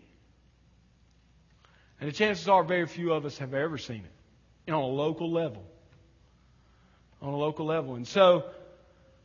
And 2.01 2.11
the 2.11 2.13
chances 2.13 2.47
are 2.47 2.63
very 2.63 2.87
few 2.87 3.15
of 3.15 3.25
us 3.25 3.39
have 3.39 3.55
ever 3.55 3.79
seen 3.79 4.05
it 4.67 4.73
on 4.73 4.83
a 4.83 4.87
local 4.87 5.31
level. 5.31 5.65
On 7.23 7.33
a 7.33 7.37
local 7.37 7.65
level. 7.65 7.95
And 7.95 8.07
so, 8.07 8.45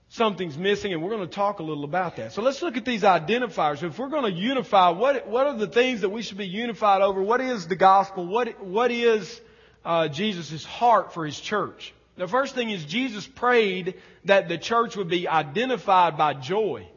something's 0.09 0.57
missing, 0.57 0.91
and 0.91 1.01
we're 1.01 1.11
going 1.11 1.27
to 1.27 1.33
talk 1.33 1.59
a 1.59 1.63
little 1.63 1.83
about 1.83 2.17
that. 2.17 2.33
So 2.33 2.41
let's 2.41 2.61
look 2.61 2.77
at 2.77 2.85
these 2.85 3.03
identifiers. 3.03 3.83
If 3.83 3.97
we're 3.97 4.09
going 4.09 4.31
to 4.31 4.37
unify, 4.37 4.89
what, 4.89 5.27
what 5.27 5.47
are 5.47 5.57
the 5.57 5.67
things 5.67 6.01
that 6.01 6.09
we 6.09 6.21
should 6.23 6.37
be 6.37 6.47
unified 6.47 7.01
over? 7.01 7.21
What 7.21 7.41
is 7.41 7.67
the 7.67 7.75
gospel? 7.75 8.25
What, 8.25 8.63
what 8.63 8.91
is 8.91 9.39
uh, 9.85 10.07
Jesus' 10.07 10.65
heart 10.65 11.13
for 11.13 11.25
his 11.25 11.39
church? 11.39 11.93
The 12.17 12.27
first 12.27 12.53
thing 12.53 12.69
is 12.69 12.83
Jesus 12.83 13.25
prayed 13.25 13.95
that 14.25 14.49
the 14.49 14.57
church 14.57 14.97
would 14.97 15.07
be 15.07 15.27
identified 15.27 16.17
by 16.17 16.33
joy. 16.33 16.87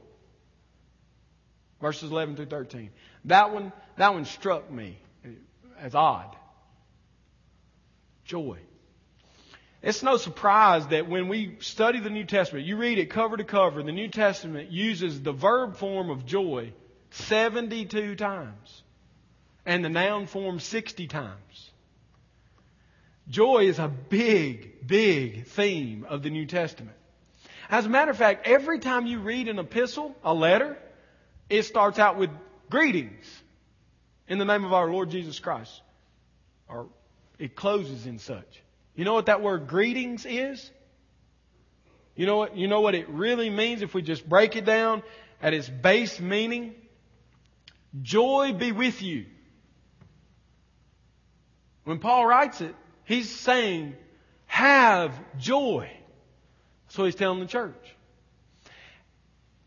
Verses 1.80 2.10
11 2.10 2.36
through 2.36 2.46
13. 2.46 2.90
That 3.26 3.52
one, 3.52 3.72
that 3.98 4.14
one 4.14 4.24
struck 4.24 4.70
me 4.70 4.98
as 5.78 5.94
odd. 5.94 6.34
Joy. 8.24 8.58
It's 9.82 10.02
no 10.02 10.16
surprise 10.16 10.86
that 10.88 11.08
when 11.08 11.28
we 11.28 11.56
study 11.58 11.98
the 11.98 12.10
New 12.10 12.24
Testament, 12.24 12.66
you 12.66 12.76
read 12.76 12.98
it 12.98 13.06
cover 13.10 13.36
to 13.36 13.44
cover, 13.44 13.82
the 13.82 13.90
New 13.90 14.08
Testament 14.08 14.70
uses 14.70 15.20
the 15.20 15.32
verb 15.32 15.76
form 15.76 16.08
of 16.08 16.24
joy 16.24 16.72
72 17.10 18.14
times 18.14 18.82
and 19.66 19.84
the 19.84 19.88
noun 19.88 20.26
form 20.26 20.60
60 20.60 21.08
times. 21.08 21.70
Joy 23.28 23.66
is 23.66 23.78
a 23.80 23.88
big, 23.88 24.86
big 24.86 25.46
theme 25.46 26.06
of 26.08 26.22
the 26.22 26.30
New 26.30 26.46
Testament. 26.46 26.96
As 27.68 27.86
a 27.86 27.88
matter 27.88 28.10
of 28.10 28.16
fact, 28.16 28.46
every 28.46 28.78
time 28.78 29.06
you 29.06 29.18
read 29.18 29.48
an 29.48 29.58
epistle, 29.58 30.14
a 30.22 30.34
letter, 30.34 30.76
it 31.48 31.64
starts 31.64 31.98
out 31.98 32.16
with 32.18 32.30
greetings 32.70 33.24
in 34.28 34.38
the 34.38 34.44
name 34.44 34.64
of 34.64 34.72
our 34.72 34.90
Lord 34.90 35.10
Jesus 35.10 35.40
Christ. 35.40 35.80
Or 36.68 36.88
it 37.38 37.56
closes 37.56 38.06
in 38.06 38.18
such. 38.18 38.62
You 38.94 39.04
know 39.04 39.14
what 39.14 39.26
that 39.26 39.42
word 39.42 39.66
greetings 39.68 40.26
is? 40.26 40.70
You 42.14 42.26
know 42.26 42.36
what, 42.36 42.56
you 42.56 42.68
know 42.68 42.80
what 42.80 42.94
it 42.94 43.08
really 43.08 43.48
means 43.48 43.82
if 43.82 43.94
we 43.94 44.02
just 44.02 44.28
break 44.28 44.54
it 44.56 44.64
down 44.64 45.02
at 45.40 45.54
its 45.54 45.68
base 45.68 46.20
meaning? 46.20 46.74
Joy 48.02 48.52
be 48.52 48.72
with 48.72 49.02
you. 49.02 49.26
When 51.84 51.98
Paul 51.98 52.26
writes 52.26 52.60
it, 52.60 52.74
he's 53.04 53.30
saying, 53.30 53.94
have 54.46 55.18
joy. 55.38 55.90
What 56.94 57.06
he's 57.06 57.14
telling 57.14 57.40
the 57.40 57.46
church. 57.46 57.96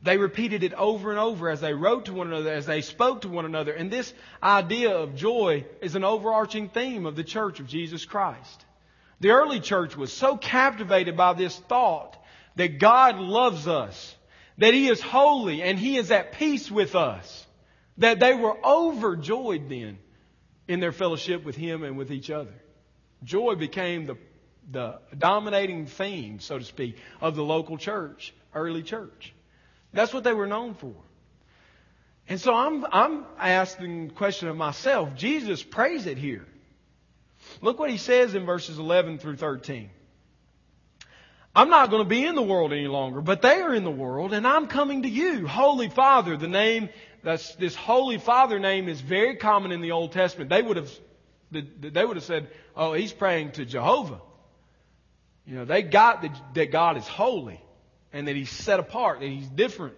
They 0.03 0.17
repeated 0.17 0.61
it 0.61 0.73
over 0.75 1.09
and 1.09 1.19
over 1.19 1.49
as 1.49 1.61
they 1.61 1.73
wrote 1.73 2.05
to 2.05 2.13
one 2.13 2.27
another, 2.27 2.53
as 2.53 2.67
they 2.67 2.81
spoke 2.81 3.21
to 3.21 3.29
one 3.29 3.45
another. 3.45 3.73
And 3.73 3.89
this 3.89 4.13
idea 4.43 4.95
of 4.95 5.15
joy 5.15 5.65
is 5.81 5.95
an 5.95 6.03
overarching 6.03 6.69
theme 6.69 7.07
of 7.07 7.15
the 7.15 7.23
church 7.23 7.59
of 7.59 7.65
Jesus 7.65 8.05
Christ. 8.05 8.65
The 9.19 9.31
early 9.31 9.59
church 9.59 9.95
was 9.95 10.11
so 10.11 10.37
captivated 10.37 11.15
by 11.15 11.33
this 11.33 11.57
thought 11.57 12.17
that 12.55 12.79
God 12.79 13.19
loves 13.19 13.67
us, 13.67 14.15
that 14.57 14.73
He 14.73 14.87
is 14.87 15.01
holy 15.01 15.61
and 15.61 15.79
He 15.79 15.97
is 15.97 16.11
at 16.11 16.33
peace 16.33 16.69
with 16.69 16.95
us, 16.95 17.45
that 17.97 18.19
they 18.19 18.33
were 18.33 18.57
overjoyed 18.65 19.69
then 19.69 19.97
in 20.67 20.79
their 20.79 20.91
fellowship 20.91 21.45
with 21.45 21.55
Him 21.55 21.83
and 21.83 21.97
with 21.97 22.11
each 22.11 22.29
other. 22.29 22.53
Joy 23.23 23.55
became 23.55 24.05
the, 24.05 24.17
the 24.69 24.99
dominating 25.17 25.85
theme, 25.85 26.39
so 26.39 26.59
to 26.59 26.65
speak, 26.65 26.97
of 27.21 27.35
the 27.35 27.43
local 27.43 27.77
church, 27.77 28.33
early 28.53 28.83
church. 28.83 29.33
That's 29.93 30.13
what 30.13 30.23
they 30.23 30.33
were 30.33 30.47
known 30.47 30.73
for. 30.73 30.93
And 32.27 32.41
so 32.41 32.53
I'm, 32.53 32.85
I'm 32.91 33.25
asking 33.39 34.09
the 34.09 34.13
question 34.13 34.49
of 34.49 34.57
myself. 34.57 35.15
Jesus 35.15 35.61
prays 35.63 36.05
it 36.05 36.17
here. 36.17 36.45
Look 37.65 37.79
what 37.79 37.89
he 37.89 37.97
says 37.97 38.35
in 38.35 38.45
verses 38.45 38.77
11 38.77 39.17
through 39.17 39.37
13. 39.37 39.89
I'm 41.55 41.69
not 41.69 41.89
going 41.89 42.03
to 42.03 42.07
be 42.07 42.23
in 42.23 42.35
the 42.35 42.43
world 42.43 42.71
any 42.71 42.87
longer, 42.87 43.21
but 43.21 43.41
they 43.41 43.59
are 43.59 43.73
in 43.73 43.83
the 43.83 43.89
world, 43.89 44.33
and 44.33 44.45
I'm 44.45 44.67
coming 44.67 45.01
to 45.01 45.09
you. 45.09 45.47
Holy 45.47 45.89
Father, 45.89 46.37
the 46.37 46.47
name, 46.47 46.89
that's, 47.23 47.55
this 47.55 47.73
Holy 47.73 48.19
Father 48.19 48.59
name 48.59 48.87
is 48.87 49.01
very 49.01 49.37
common 49.37 49.71
in 49.71 49.81
the 49.81 49.93
Old 49.93 50.11
Testament. 50.11 50.51
They 50.51 50.61
would 50.61 50.77
have, 50.77 50.91
they 51.51 52.05
would 52.05 52.17
have 52.17 52.23
said, 52.23 52.49
oh, 52.75 52.93
he's 52.93 53.11
praying 53.11 53.53
to 53.53 53.65
Jehovah. 53.65 54.21
You 55.47 55.55
know, 55.55 55.65
they 55.65 55.81
got 55.81 56.21
that, 56.21 56.39
that 56.53 56.71
God 56.71 56.97
is 56.97 57.07
holy 57.07 57.59
and 58.13 58.27
that 58.27 58.35
He's 58.35 58.51
set 58.51 58.79
apart, 58.79 59.21
that 59.21 59.27
He's 59.27 59.47
different. 59.47 59.95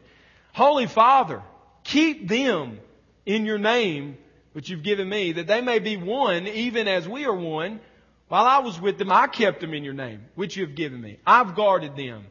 Holy 0.53 0.87
Father, 0.87 1.41
keep 1.83 2.29
them 2.29 2.79
in 3.25 3.45
your 3.45 3.57
name 3.57 4.17
which 4.57 4.69
you've 4.69 4.81
given 4.81 5.07
me, 5.07 5.33
that 5.33 5.45
they 5.45 5.61
may 5.61 5.77
be 5.77 5.97
one, 5.97 6.47
even 6.47 6.87
as 6.87 7.07
we 7.07 7.25
are 7.25 7.35
one. 7.35 7.79
While 8.27 8.45
I 8.45 8.57
was 8.57 8.81
with 8.81 8.97
them, 8.97 9.11
I 9.11 9.27
kept 9.27 9.61
them 9.61 9.71
in 9.75 9.83
your 9.83 9.93
name, 9.93 10.25
which 10.33 10.57
you 10.57 10.65
have 10.65 10.73
given 10.73 10.99
me. 10.99 11.19
I've 11.27 11.53
guarded 11.53 11.95
them. 11.95 12.25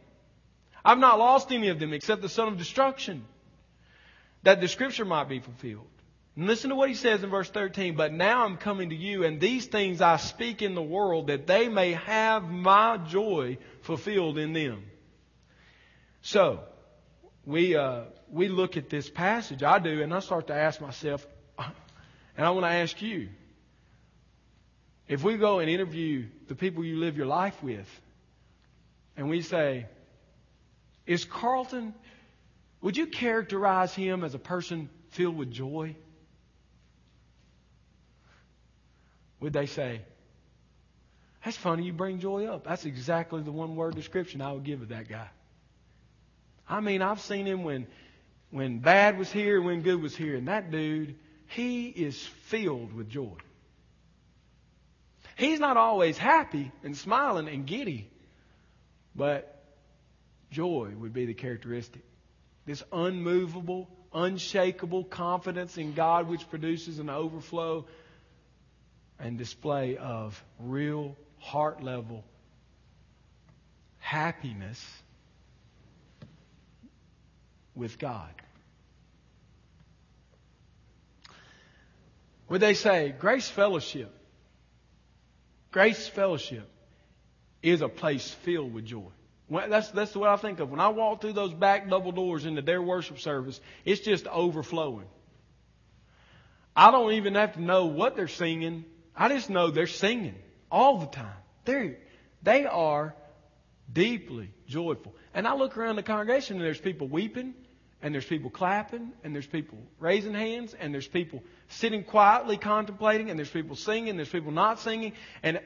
I've 0.84 0.98
not 0.98 1.20
lost 1.20 1.52
any 1.52 1.68
of 1.68 1.78
them 1.78 1.92
except 1.92 2.22
the 2.22 2.28
son 2.28 2.48
of 2.48 2.58
destruction, 2.58 3.24
that 4.42 4.60
the 4.60 4.66
scripture 4.66 5.04
might 5.04 5.28
be 5.28 5.38
fulfilled. 5.38 5.86
And 6.34 6.48
listen 6.48 6.70
to 6.70 6.74
what 6.74 6.88
he 6.88 6.96
says 6.96 7.22
in 7.22 7.30
verse 7.30 7.48
13. 7.48 7.94
But 7.94 8.12
now 8.12 8.44
I'm 8.44 8.56
coming 8.56 8.90
to 8.90 8.96
you, 8.96 9.22
and 9.22 9.40
these 9.40 9.66
things 9.66 10.00
I 10.00 10.16
speak 10.16 10.62
in 10.62 10.74
the 10.74 10.82
world, 10.82 11.28
that 11.28 11.46
they 11.46 11.68
may 11.68 11.92
have 11.92 12.50
my 12.50 12.96
joy 12.96 13.56
fulfilled 13.82 14.36
in 14.36 14.52
them. 14.52 14.82
So, 16.22 16.64
we, 17.44 17.76
uh, 17.76 18.06
we 18.32 18.48
look 18.48 18.76
at 18.76 18.90
this 18.90 19.08
passage, 19.08 19.62
I 19.62 19.78
do, 19.78 20.02
and 20.02 20.12
I 20.12 20.18
start 20.18 20.48
to 20.48 20.54
ask 20.54 20.80
myself, 20.80 21.24
and 22.36 22.46
I 22.46 22.50
want 22.50 22.64
to 22.64 22.70
ask 22.70 23.00
you, 23.00 23.28
if 25.08 25.22
we 25.22 25.36
go 25.36 25.60
and 25.60 25.70
interview 25.70 26.26
the 26.48 26.54
people 26.54 26.84
you 26.84 26.96
live 26.96 27.16
your 27.16 27.26
life 27.26 27.62
with, 27.62 27.88
and 29.16 29.30
we 29.30 29.42
say, 29.42 29.86
is 31.06 31.24
Carlton, 31.24 31.94
would 32.82 32.96
you 32.96 33.06
characterize 33.06 33.94
him 33.94 34.24
as 34.24 34.34
a 34.34 34.38
person 34.38 34.90
filled 35.10 35.36
with 35.36 35.50
joy? 35.50 35.96
Would 39.40 39.52
they 39.52 39.66
say, 39.66 40.00
that's 41.44 41.56
funny 41.56 41.84
you 41.84 41.92
bring 41.92 42.18
joy 42.18 42.46
up. 42.46 42.64
That's 42.64 42.84
exactly 42.84 43.40
the 43.40 43.52
one 43.52 43.76
word 43.76 43.94
description 43.94 44.42
I 44.42 44.52
would 44.52 44.64
give 44.64 44.82
of 44.82 44.88
that 44.88 45.08
guy. 45.08 45.28
I 46.68 46.80
mean, 46.80 47.02
I've 47.02 47.20
seen 47.20 47.46
him 47.46 47.62
when, 47.62 47.86
when 48.50 48.80
bad 48.80 49.16
was 49.16 49.30
here 49.30 49.62
when 49.62 49.82
good 49.82 50.02
was 50.02 50.16
here. 50.16 50.34
And 50.34 50.48
that 50.48 50.72
dude, 50.72 51.14
he 51.48 51.88
is 51.88 52.20
filled 52.44 52.92
with 52.92 53.08
joy. 53.08 53.36
He's 55.36 55.60
not 55.60 55.76
always 55.76 56.16
happy 56.16 56.72
and 56.82 56.96
smiling 56.96 57.48
and 57.48 57.66
giddy, 57.66 58.08
but 59.14 59.62
joy 60.50 60.92
would 60.96 61.12
be 61.12 61.26
the 61.26 61.34
characteristic. 61.34 62.02
This 62.64 62.82
unmovable, 62.92 63.88
unshakable 64.12 65.04
confidence 65.04 65.76
in 65.76 65.92
God, 65.92 66.26
which 66.26 66.48
produces 66.48 66.98
an 66.98 67.10
overflow 67.10 67.86
and 69.18 69.38
display 69.38 69.96
of 69.96 70.42
real 70.58 71.16
heart 71.38 71.82
level 71.82 72.24
happiness 73.98 74.84
with 77.74 77.98
God. 77.98 78.30
Would 82.48 82.60
they 82.60 82.74
say, 82.74 83.14
Grace 83.18 83.48
Fellowship, 83.48 84.12
Grace 85.72 86.06
Fellowship 86.08 86.68
is 87.62 87.80
a 87.80 87.88
place 87.88 88.30
filled 88.42 88.72
with 88.72 88.84
joy. 88.84 89.10
Well, 89.48 89.68
that's, 89.68 89.90
that's 89.90 90.14
what 90.14 90.28
I 90.28 90.36
think 90.36 90.60
of. 90.60 90.70
When 90.70 90.80
I 90.80 90.88
walk 90.88 91.20
through 91.20 91.34
those 91.34 91.52
back 91.52 91.88
double 91.88 92.12
doors 92.12 92.44
into 92.44 92.62
their 92.62 92.82
worship 92.82 93.20
service, 93.20 93.60
it's 93.84 94.00
just 94.00 94.26
overflowing. 94.26 95.06
I 96.74 96.90
don't 96.90 97.12
even 97.12 97.34
have 97.34 97.54
to 97.54 97.62
know 97.62 97.86
what 97.86 98.16
they're 98.16 98.28
singing. 98.28 98.84
I 99.16 99.28
just 99.28 99.48
know 99.48 99.70
they're 99.70 99.86
singing 99.86 100.34
all 100.70 100.98
the 100.98 101.06
time. 101.06 101.36
They're, 101.64 101.98
they 102.42 102.66
are 102.66 103.14
deeply 103.92 104.50
joyful. 104.66 105.14
And 105.32 105.46
I 105.46 105.54
look 105.54 105.76
around 105.76 105.96
the 105.96 106.02
congregation 106.02 106.56
and 106.56 106.64
there's 106.64 106.80
people 106.80 107.08
weeping, 107.08 107.54
and 108.02 108.14
there's 108.14 108.26
people 108.26 108.50
clapping, 108.50 109.12
and 109.24 109.34
there's 109.34 109.46
people 109.46 109.78
raising 109.98 110.34
hands, 110.34 110.74
and 110.74 110.92
there's 110.92 111.08
people 111.08 111.42
sitting 111.68 112.04
quietly 112.04 112.56
contemplating, 112.56 113.30
and 113.30 113.38
there's 113.38 113.50
people 113.50 113.74
singing, 113.74 114.16
there's 114.16 114.28
people 114.28 114.52
not 114.52 114.80
singing, 114.80 115.12
and 115.42 115.60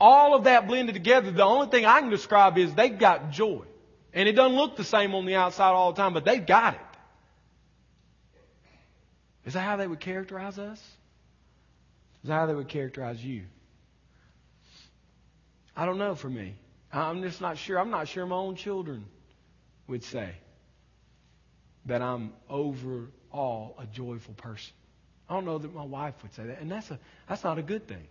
all 0.00 0.34
of 0.34 0.44
that 0.44 0.66
blended 0.66 0.94
together. 0.94 1.30
The 1.30 1.44
only 1.44 1.68
thing 1.68 1.86
I 1.86 2.00
can 2.00 2.10
describe 2.10 2.58
is 2.58 2.74
they've 2.74 2.98
got 2.98 3.30
joy. 3.30 3.62
And 4.12 4.28
it 4.28 4.32
doesn't 4.32 4.56
look 4.56 4.76
the 4.76 4.84
same 4.84 5.14
on 5.14 5.26
the 5.26 5.34
outside 5.34 5.70
all 5.70 5.92
the 5.92 6.00
time, 6.00 6.14
but 6.14 6.24
they've 6.24 6.44
got 6.44 6.74
it. 6.74 6.80
Is 9.44 9.52
that 9.52 9.60
how 9.60 9.76
they 9.76 9.86
would 9.86 10.00
characterize 10.00 10.58
us? 10.58 10.78
Is 12.22 12.28
that 12.28 12.34
how 12.34 12.46
they 12.46 12.54
would 12.54 12.68
characterize 12.68 13.22
you? 13.22 13.42
I 15.76 15.84
don't 15.84 15.98
know 15.98 16.14
for 16.14 16.28
me. 16.28 16.54
I'm 16.92 17.22
just 17.22 17.40
not 17.40 17.58
sure. 17.58 17.78
I'm 17.78 17.90
not 17.90 18.08
sure 18.08 18.24
my 18.26 18.36
own 18.36 18.56
children 18.56 19.04
would 19.86 20.02
say 20.02 20.34
that 21.86 22.02
I'm 22.02 22.32
overall 22.48 23.76
a 23.78 23.86
joyful 23.92 24.34
person. 24.34 24.72
I 25.28 25.34
don't 25.34 25.44
know 25.44 25.58
that 25.58 25.74
my 25.74 25.84
wife 25.84 26.14
would 26.22 26.34
say 26.34 26.44
that, 26.44 26.60
and 26.60 26.70
that's 26.70 26.90
a 26.90 26.98
that's 27.28 27.42
not 27.42 27.58
a 27.58 27.62
good 27.62 27.88
thing. 27.88 28.06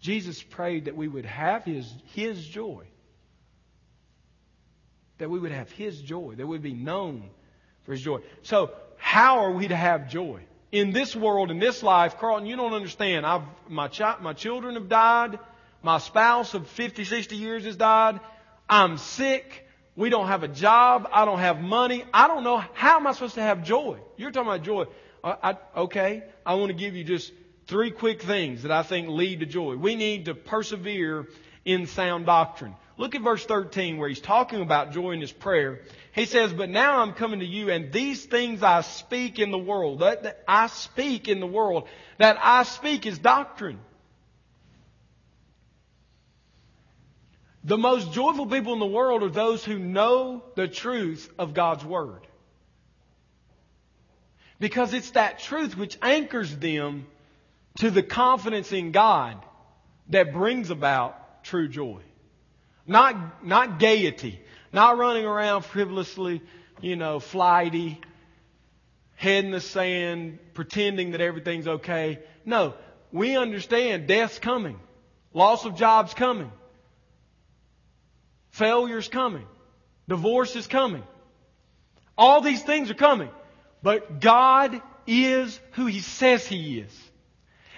Jesus 0.00 0.42
prayed 0.42 0.86
that 0.86 0.96
we 0.96 1.08
would 1.08 1.24
have 1.24 1.64
his 1.64 1.92
his 2.14 2.44
joy. 2.46 2.84
That 5.18 5.30
we 5.30 5.38
would 5.38 5.52
have 5.52 5.70
his 5.70 6.00
joy, 6.00 6.34
that 6.36 6.46
we'd 6.46 6.62
be 6.62 6.74
known 6.74 7.30
for 7.84 7.92
his 7.92 8.02
joy. 8.02 8.20
So, 8.42 8.72
how 8.98 9.40
are 9.40 9.52
we 9.52 9.68
to 9.68 9.76
have 9.76 10.10
joy? 10.10 10.40
In 10.72 10.90
this 10.90 11.16
world, 11.16 11.50
in 11.50 11.58
this 11.58 11.82
life, 11.82 12.18
Carlton, 12.18 12.46
you 12.46 12.56
don't 12.56 12.74
understand. 12.74 13.24
I've, 13.24 13.42
my, 13.68 13.88
chi- 13.88 14.18
my 14.20 14.34
children 14.34 14.74
have 14.74 14.88
died. 14.88 15.38
My 15.82 15.98
spouse 15.98 16.54
of 16.54 16.66
50, 16.66 17.04
60 17.04 17.36
years 17.36 17.64
has 17.64 17.76
died. 17.76 18.20
I'm 18.68 18.98
sick. 18.98 19.65
We 19.96 20.10
don't 20.10 20.28
have 20.28 20.42
a 20.42 20.48
job. 20.48 21.08
I 21.10 21.24
don't 21.24 21.38
have 21.38 21.60
money. 21.60 22.04
I 22.12 22.28
don't 22.28 22.44
know. 22.44 22.58
How 22.74 22.98
am 22.98 23.06
I 23.06 23.12
supposed 23.12 23.34
to 23.36 23.42
have 23.42 23.64
joy? 23.64 23.98
You're 24.16 24.30
talking 24.30 24.48
about 24.48 24.62
joy. 24.62 24.84
I, 25.24 25.36
I, 25.42 25.56
okay, 25.80 26.22
I 26.44 26.54
want 26.54 26.68
to 26.68 26.76
give 26.76 26.94
you 26.94 27.02
just 27.02 27.32
three 27.66 27.90
quick 27.90 28.22
things 28.22 28.62
that 28.62 28.70
I 28.70 28.82
think 28.82 29.08
lead 29.08 29.40
to 29.40 29.46
joy. 29.46 29.76
We 29.76 29.96
need 29.96 30.26
to 30.26 30.34
persevere 30.34 31.26
in 31.64 31.86
sound 31.86 32.26
doctrine. 32.26 32.74
Look 32.98 33.14
at 33.14 33.22
verse 33.22 33.44
13 33.44 33.98
where 33.98 34.08
he's 34.08 34.20
talking 34.20 34.62
about 34.62 34.92
joy 34.92 35.12
in 35.12 35.20
his 35.20 35.32
prayer. 35.32 35.80
He 36.12 36.26
says, 36.26 36.52
But 36.52 36.70
now 36.70 37.00
I'm 37.00 37.12
coming 37.12 37.40
to 37.40 37.46
you, 37.46 37.70
and 37.70 37.92
these 37.92 38.24
things 38.24 38.62
I 38.62 38.82
speak 38.82 39.38
in 39.38 39.50
the 39.50 39.58
world, 39.58 40.00
that, 40.00 40.22
that 40.22 40.42
I 40.48 40.68
speak 40.68 41.28
in 41.28 41.40
the 41.40 41.46
world, 41.46 41.88
that 42.18 42.38
I 42.40 42.62
speak 42.62 43.06
is 43.06 43.18
doctrine. 43.18 43.80
The 47.66 47.76
most 47.76 48.12
joyful 48.12 48.46
people 48.46 48.74
in 48.74 48.78
the 48.78 48.86
world 48.86 49.24
are 49.24 49.28
those 49.28 49.64
who 49.64 49.76
know 49.76 50.44
the 50.54 50.68
truth 50.68 51.28
of 51.36 51.52
God's 51.52 51.84
Word. 51.84 52.24
Because 54.60 54.94
it's 54.94 55.10
that 55.10 55.40
truth 55.40 55.76
which 55.76 55.98
anchors 56.00 56.56
them 56.56 57.08
to 57.78 57.90
the 57.90 58.04
confidence 58.04 58.70
in 58.70 58.92
God 58.92 59.44
that 60.10 60.32
brings 60.32 60.70
about 60.70 61.42
true 61.42 61.66
joy. 61.66 62.02
Not, 62.86 63.44
not 63.44 63.80
gaiety. 63.80 64.40
Not 64.72 64.96
running 64.96 65.26
around 65.26 65.64
frivolously, 65.64 66.42
you 66.80 66.94
know, 66.94 67.18
flighty, 67.18 68.00
head 69.16 69.44
in 69.44 69.50
the 69.50 69.60
sand, 69.60 70.38
pretending 70.54 71.10
that 71.10 71.20
everything's 71.20 71.66
okay. 71.66 72.20
No, 72.44 72.74
we 73.10 73.36
understand 73.36 74.06
death's 74.06 74.38
coming. 74.38 74.78
Loss 75.34 75.64
of 75.64 75.74
job's 75.74 76.14
coming. 76.14 76.52
Failure's 78.56 79.08
coming. 79.08 79.46
Divorce 80.08 80.56
is 80.56 80.66
coming. 80.66 81.02
All 82.16 82.40
these 82.40 82.62
things 82.62 82.90
are 82.90 82.94
coming. 82.94 83.28
But 83.82 84.20
God 84.20 84.80
is 85.06 85.60
who 85.72 85.84
He 85.84 86.00
says 86.00 86.46
He 86.46 86.78
is. 86.78 87.10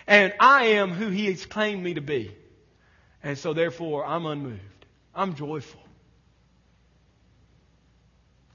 And 0.06 0.32
I 0.38 0.66
am 0.78 0.90
who 0.90 1.08
He 1.08 1.26
has 1.26 1.44
claimed 1.46 1.82
me 1.82 1.94
to 1.94 2.00
be. 2.00 2.32
And 3.24 3.36
so 3.36 3.54
therefore, 3.54 4.06
I'm 4.06 4.24
unmoved. 4.24 4.86
I'm 5.12 5.34
joyful. 5.34 5.80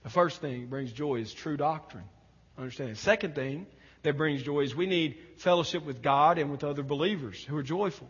The 0.03 0.09
first 0.09 0.39
thing 0.39 0.61
that 0.61 0.69
brings 0.69 0.93
joy 0.93 1.15
is 1.15 1.33
true 1.33 1.57
doctrine. 1.57 2.05
Understand. 2.57 2.91
The 2.91 2.95
second 2.95 3.35
thing 3.35 3.67
that 4.03 4.15
brings 4.15 4.43
joy 4.43 4.61
is 4.61 4.73
we 4.73 4.85
need 4.85 5.17
fellowship 5.37 5.83
with 5.85 6.01
God 6.01 6.37
and 6.37 6.51
with 6.51 6.63
other 6.63 6.83
believers 6.83 7.43
who 7.43 7.57
are 7.57 7.63
joyful. 7.63 8.07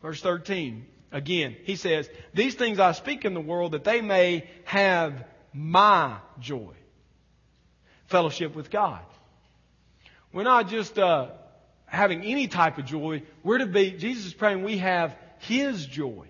Verse 0.00 0.20
13. 0.20 0.86
Again, 1.10 1.56
he 1.64 1.76
says, 1.76 2.08
These 2.34 2.54
things 2.54 2.78
I 2.78 2.92
speak 2.92 3.24
in 3.24 3.34
the 3.34 3.40
world 3.40 3.72
that 3.72 3.84
they 3.84 4.00
may 4.00 4.48
have 4.64 5.24
my 5.52 6.18
joy. 6.40 6.74
Fellowship 8.06 8.54
with 8.54 8.70
God. 8.70 9.00
We're 10.32 10.42
not 10.42 10.68
just 10.68 10.98
uh, 10.98 11.30
having 11.86 12.22
any 12.22 12.46
type 12.46 12.78
of 12.78 12.84
joy. 12.84 13.22
We're 13.42 13.58
to 13.58 13.66
be, 13.66 13.92
Jesus 13.92 14.26
is 14.26 14.34
praying 14.34 14.62
we 14.62 14.78
have 14.78 15.16
His 15.38 15.86
joy. 15.86 16.26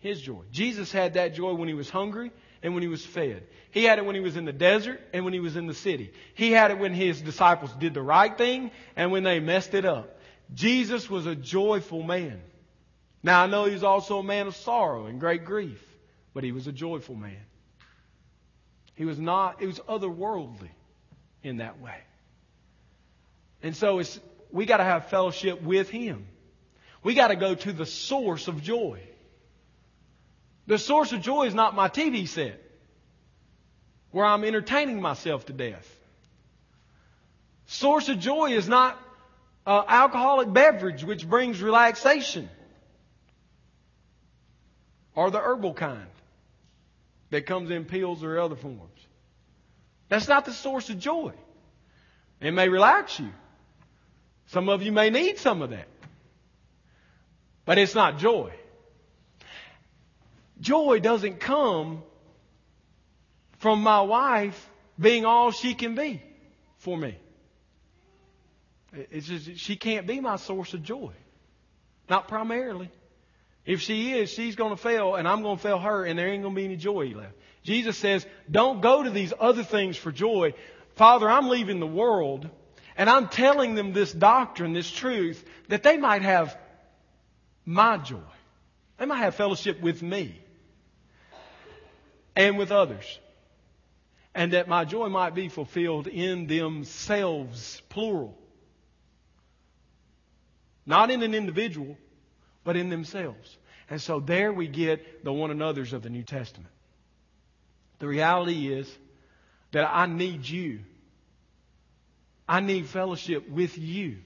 His 0.00 0.20
joy. 0.20 0.42
Jesus 0.50 0.92
had 0.92 1.14
that 1.14 1.34
joy 1.34 1.54
when 1.54 1.68
He 1.68 1.74
was 1.74 1.88
hungry 1.88 2.32
and 2.62 2.74
when 2.74 2.82
He 2.82 2.88
was 2.88 3.04
fed. 3.04 3.44
He 3.70 3.84
had 3.84 3.98
it 3.98 4.04
when 4.04 4.14
He 4.14 4.20
was 4.20 4.36
in 4.36 4.44
the 4.44 4.52
desert 4.52 5.00
and 5.14 5.24
when 5.24 5.32
He 5.32 5.40
was 5.40 5.56
in 5.56 5.66
the 5.66 5.74
city. 5.74 6.12
He 6.34 6.52
had 6.52 6.70
it 6.70 6.78
when 6.78 6.92
His 6.92 7.22
disciples 7.22 7.72
did 7.78 7.94
the 7.94 8.02
right 8.02 8.36
thing 8.36 8.70
and 8.94 9.10
when 9.10 9.22
they 9.22 9.40
messed 9.40 9.72
it 9.72 9.86
up. 9.86 10.18
Jesus 10.52 11.08
was 11.08 11.24
a 11.24 11.34
joyful 11.34 12.02
man. 12.02 12.42
Now 13.22 13.42
I 13.42 13.46
know 13.46 13.64
he 13.64 13.72
was 13.72 13.84
also 13.84 14.18
a 14.18 14.22
man 14.22 14.46
of 14.46 14.56
sorrow 14.56 15.06
and 15.06 15.20
great 15.20 15.44
grief, 15.44 15.82
but 16.34 16.42
he 16.44 16.52
was 16.52 16.66
a 16.66 16.72
joyful 16.72 17.14
man. 17.14 17.36
He 18.94 19.04
was 19.04 19.18
not, 19.18 19.60
he 19.60 19.66
was 19.66 19.78
otherworldly 19.80 20.70
in 21.42 21.58
that 21.58 21.80
way. 21.80 21.96
And 23.62 23.76
so 23.76 24.00
it's, 24.00 24.18
we 24.50 24.66
got 24.66 24.78
to 24.78 24.84
have 24.84 25.06
fellowship 25.06 25.62
with 25.62 25.88
him. 25.88 26.26
We 27.02 27.14
got 27.14 27.28
to 27.28 27.36
go 27.36 27.54
to 27.54 27.72
the 27.72 27.86
source 27.86 28.48
of 28.48 28.62
joy. 28.62 29.00
The 30.66 30.78
source 30.78 31.12
of 31.12 31.20
joy 31.20 31.44
is 31.44 31.54
not 31.54 31.74
my 31.74 31.88
TV 31.88 32.28
set 32.28 32.60
where 34.10 34.26
I'm 34.26 34.44
entertaining 34.44 35.00
myself 35.00 35.46
to 35.46 35.52
death. 35.52 35.88
Source 37.66 38.08
of 38.08 38.18
joy 38.18 38.52
is 38.52 38.68
not 38.68 39.00
uh, 39.66 39.82
alcoholic 39.88 40.52
beverage 40.52 41.02
which 41.02 41.28
brings 41.28 41.62
relaxation 41.62 42.48
or 45.14 45.30
the 45.30 45.38
herbal 45.40 45.74
kind 45.74 46.06
that 47.30 47.46
comes 47.46 47.70
in 47.70 47.84
pills 47.84 48.22
or 48.22 48.38
other 48.38 48.56
forms. 48.56 49.00
That's 50.08 50.28
not 50.28 50.44
the 50.44 50.52
source 50.52 50.90
of 50.90 50.98
joy. 50.98 51.32
It 52.40 52.52
may 52.52 52.68
relax 52.68 53.18
you. 53.18 53.30
Some 54.48 54.68
of 54.68 54.82
you 54.82 54.92
may 54.92 55.10
need 55.10 55.38
some 55.38 55.62
of 55.62 55.70
that. 55.70 55.88
But 57.64 57.78
it's 57.78 57.94
not 57.94 58.18
joy. 58.18 58.52
Joy 60.60 61.00
doesn't 61.00 61.40
come 61.40 62.02
from 63.58 63.82
my 63.82 64.02
wife 64.02 64.68
being 64.98 65.24
all 65.24 65.50
she 65.50 65.74
can 65.74 65.94
be 65.94 66.22
for 66.78 66.96
me. 66.96 67.16
It's 68.92 69.26
just, 69.26 69.56
she 69.56 69.76
can't 69.76 70.06
be 70.06 70.20
my 70.20 70.36
source 70.36 70.74
of 70.74 70.82
joy. 70.82 71.12
Not 72.08 72.28
primarily. 72.28 72.90
If 73.64 73.80
she 73.80 74.12
is, 74.12 74.30
she's 74.30 74.56
going 74.56 74.70
to 74.70 74.76
fail, 74.76 75.14
and 75.14 75.28
I'm 75.28 75.42
going 75.42 75.56
to 75.56 75.62
fail 75.62 75.78
her, 75.78 76.04
and 76.04 76.18
there 76.18 76.28
ain't 76.28 76.42
going 76.42 76.54
to 76.54 76.60
be 76.60 76.64
any 76.64 76.76
joy 76.76 77.12
left. 77.14 77.34
Jesus 77.62 77.96
says, 77.96 78.26
don't 78.50 78.80
go 78.80 79.04
to 79.04 79.10
these 79.10 79.32
other 79.38 79.62
things 79.62 79.96
for 79.96 80.10
joy. 80.10 80.54
Father, 80.96 81.30
I'm 81.30 81.48
leaving 81.48 81.78
the 81.78 81.86
world, 81.86 82.48
and 82.96 83.08
I'm 83.08 83.28
telling 83.28 83.76
them 83.76 83.92
this 83.92 84.12
doctrine, 84.12 84.72
this 84.72 84.90
truth, 84.90 85.44
that 85.68 85.84
they 85.84 85.96
might 85.96 86.22
have 86.22 86.56
my 87.64 87.98
joy. 87.98 88.18
They 88.98 89.06
might 89.06 89.18
have 89.18 89.36
fellowship 89.36 89.80
with 89.80 90.02
me 90.02 90.40
and 92.34 92.58
with 92.58 92.72
others. 92.72 93.20
And 94.34 94.54
that 94.54 94.66
my 94.66 94.84
joy 94.84 95.08
might 95.08 95.34
be 95.34 95.48
fulfilled 95.48 96.06
in 96.08 96.46
themselves, 96.46 97.80
plural. 97.90 98.36
Not 100.84 101.10
in 101.10 101.22
an 101.22 101.34
individual, 101.34 101.96
but 102.64 102.76
in 102.76 102.88
themselves. 102.88 103.56
And 103.90 104.00
so 104.00 104.20
there 104.20 104.52
we 104.52 104.68
get 104.68 105.24
the 105.24 105.32
one 105.32 105.50
another's 105.50 105.92
of 105.92 106.02
the 106.02 106.10
New 106.10 106.22
Testament. 106.22 106.70
The 107.98 108.08
reality 108.08 108.72
is 108.72 108.90
that 109.72 109.88
I 109.92 110.06
need 110.06 110.48
you 110.48 110.80
I 112.48 112.60
need 112.60 112.86
fellowship 112.86 113.48
with 113.48 113.78
you. 113.78 114.18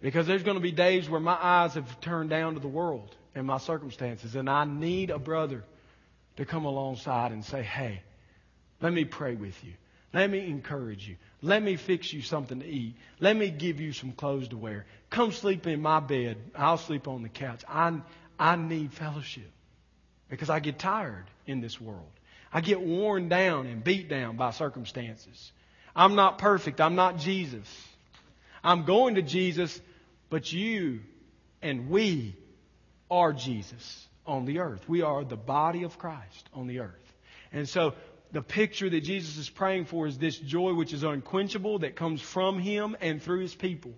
Because 0.00 0.26
there's 0.26 0.42
going 0.42 0.56
to 0.56 0.62
be 0.62 0.72
days 0.72 1.08
where 1.08 1.20
my 1.20 1.36
eyes 1.40 1.74
have 1.74 2.00
turned 2.00 2.30
down 2.30 2.54
to 2.54 2.60
the 2.60 2.68
world 2.68 3.14
and 3.34 3.46
my 3.46 3.58
circumstances, 3.58 4.36
and 4.36 4.48
I 4.48 4.64
need 4.64 5.10
a 5.10 5.18
brother 5.18 5.64
to 6.36 6.44
come 6.44 6.66
alongside 6.66 7.32
and 7.32 7.44
say, 7.44 7.62
hey, 7.62 8.02
let 8.80 8.92
me 8.92 9.04
pray 9.04 9.34
with 9.34 9.64
you. 9.64 9.72
Let 10.12 10.30
me 10.30 10.46
encourage 10.46 11.08
you. 11.08 11.16
Let 11.42 11.62
me 11.62 11.76
fix 11.76 12.12
you 12.12 12.22
something 12.22 12.60
to 12.60 12.66
eat. 12.66 12.96
Let 13.20 13.36
me 13.36 13.50
give 13.50 13.80
you 13.80 13.92
some 13.92 14.12
clothes 14.12 14.48
to 14.48 14.56
wear. 14.56 14.86
Come 15.10 15.32
sleep 15.32 15.66
in 15.66 15.82
my 15.82 16.00
bed. 16.00 16.38
I'll 16.54 16.78
sleep 16.78 17.08
on 17.08 17.22
the 17.22 17.28
couch. 17.28 17.62
I, 17.68 18.00
I 18.38 18.56
need 18.56 18.92
fellowship 18.92 19.50
because 20.28 20.50
I 20.50 20.60
get 20.60 20.78
tired 20.78 21.26
in 21.46 21.60
this 21.60 21.80
world. 21.80 22.10
I 22.52 22.60
get 22.60 22.80
worn 22.80 23.28
down 23.28 23.66
and 23.66 23.84
beat 23.84 24.08
down 24.08 24.36
by 24.36 24.50
circumstances. 24.50 25.52
I'm 25.94 26.14
not 26.14 26.38
perfect. 26.38 26.80
I'm 26.80 26.94
not 26.94 27.18
Jesus. 27.18 27.68
I'm 28.64 28.84
going 28.84 29.16
to 29.16 29.22
Jesus, 29.22 29.80
but 30.30 30.52
you 30.52 31.00
and 31.62 31.90
we 31.90 32.36
are 33.10 33.32
Jesus 33.32 34.08
on 34.26 34.44
the 34.44 34.60
earth. 34.60 34.88
We 34.88 35.02
are 35.02 35.24
the 35.24 35.36
body 35.36 35.84
of 35.84 35.98
Christ 35.98 36.48
on 36.52 36.66
the 36.66 36.80
earth. 36.80 37.14
And 37.52 37.68
so 37.68 37.94
the 38.32 38.42
picture 38.42 38.90
that 38.90 39.00
Jesus 39.00 39.36
is 39.36 39.48
praying 39.48 39.86
for 39.86 40.06
is 40.06 40.18
this 40.18 40.36
joy 40.38 40.74
which 40.74 40.92
is 40.92 41.02
unquenchable 41.02 41.80
that 41.80 41.96
comes 41.96 42.20
from 42.20 42.58
Him 42.58 42.96
and 43.00 43.22
through 43.22 43.40
His 43.40 43.54
people. 43.54 43.94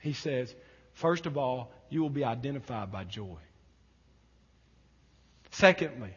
He 0.00 0.12
says, 0.12 0.54
first 0.94 1.26
of 1.26 1.36
all, 1.36 1.72
you 1.88 2.00
will 2.00 2.10
be 2.10 2.24
identified 2.24 2.92
by 2.92 3.04
joy. 3.04 3.38
Secondly, 5.50 6.14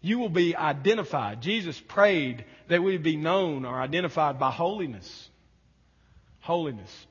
you 0.00 0.18
will 0.18 0.30
be 0.30 0.56
identified. 0.56 1.42
Jesus 1.42 1.78
prayed 1.78 2.44
that 2.68 2.82
we 2.82 2.96
be 2.96 3.16
known 3.16 3.64
or 3.64 3.80
identified 3.80 4.38
by 4.38 4.50
holiness. 4.50 5.28
Holiness. 6.40 7.06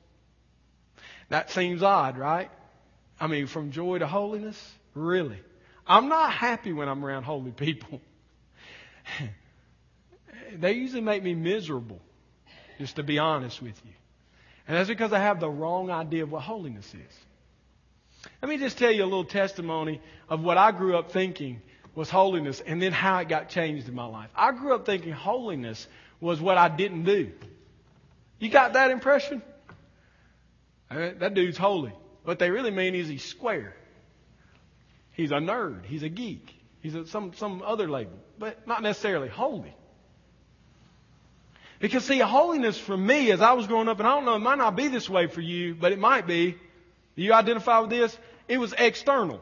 That 1.28 1.50
seems 1.50 1.82
odd, 1.82 2.18
right? 2.18 2.50
I 3.20 3.28
mean, 3.28 3.46
from 3.46 3.70
joy 3.70 3.98
to 3.98 4.06
holiness? 4.06 4.72
Really? 4.94 5.38
I'm 5.90 6.08
not 6.08 6.32
happy 6.32 6.72
when 6.72 6.88
I'm 6.88 7.04
around 7.04 7.24
holy 7.24 7.50
people. 7.50 8.00
they 10.56 10.74
usually 10.74 11.00
make 11.00 11.20
me 11.20 11.34
miserable, 11.34 12.00
just 12.78 12.94
to 12.96 13.02
be 13.02 13.18
honest 13.18 13.60
with 13.60 13.74
you. 13.84 13.90
And 14.68 14.76
that's 14.76 14.88
because 14.88 15.12
I 15.12 15.18
have 15.18 15.40
the 15.40 15.50
wrong 15.50 15.90
idea 15.90 16.22
of 16.22 16.30
what 16.30 16.42
holiness 16.42 16.86
is. 16.86 18.30
Let 18.40 18.48
me 18.48 18.56
just 18.56 18.78
tell 18.78 18.92
you 18.92 19.02
a 19.02 19.04
little 19.04 19.24
testimony 19.24 20.00
of 20.28 20.44
what 20.44 20.58
I 20.58 20.70
grew 20.70 20.96
up 20.96 21.10
thinking 21.10 21.60
was 21.96 22.08
holiness 22.08 22.60
and 22.64 22.80
then 22.80 22.92
how 22.92 23.18
it 23.18 23.28
got 23.28 23.48
changed 23.48 23.88
in 23.88 23.94
my 23.96 24.06
life. 24.06 24.30
I 24.36 24.52
grew 24.52 24.76
up 24.76 24.86
thinking 24.86 25.10
holiness 25.10 25.88
was 26.20 26.40
what 26.40 26.56
I 26.56 26.68
didn't 26.68 27.02
do. 27.02 27.32
You 28.38 28.48
got 28.48 28.74
that 28.74 28.92
impression? 28.92 29.42
Uh, 30.88 31.10
that 31.18 31.34
dude's 31.34 31.58
holy. 31.58 31.92
What 32.22 32.38
they 32.38 32.50
really 32.50 32.70
mean 32.70 32.94
is 32.94 33.08
he's 33.08 33.24
square. 33.24 33.74
He's 35.12 35.30
a 35.30 35.36
nerd. 35.36 35.84
He's 35.84 36.02
a 36.02 36.08
geek. 36.08 36.54
He's 36.80 36.94
a, 36.94 37.06
some, 37.06 37.34
some 37.34 37.62
other 37.64 37.88
label, 37.88 38.18
but 38.38 38.66
not 38.66 38.82
necessarily 38.82 39.28
holy. 39.28 39.74
Because 41.78 42.04
see, 42.04 42.18
holiness 42.18 42.78
for 42.78 42.96
me 42.96 43.30
as 43.30 43.40
I 43.40 43.54
was 43.54 43.66
growing 43.66 43.88
up, 43.88 43.98
and 43.98 44.06
I 44.06 44.14
don't 44.14 44.24
know, 44.24 44.36
it 44.36 44.40
might 44.40 44.58
not 44.58 44.76
be 44.76 44.88
this 44.88 45.08
way 45.08 45.26
for 45.26 45.40
you, 45.40 45.74
but 45.74 45.92
it 45.92 45.98
might 45.98 46.26
be. 46.26 46.56
You 47.14 47.32
identify 47.32 47.80
with 47.80 47.90
this? 47.90 48.16
It 48.48 48.58
was 48.58 48.74
external. 48.76 49.40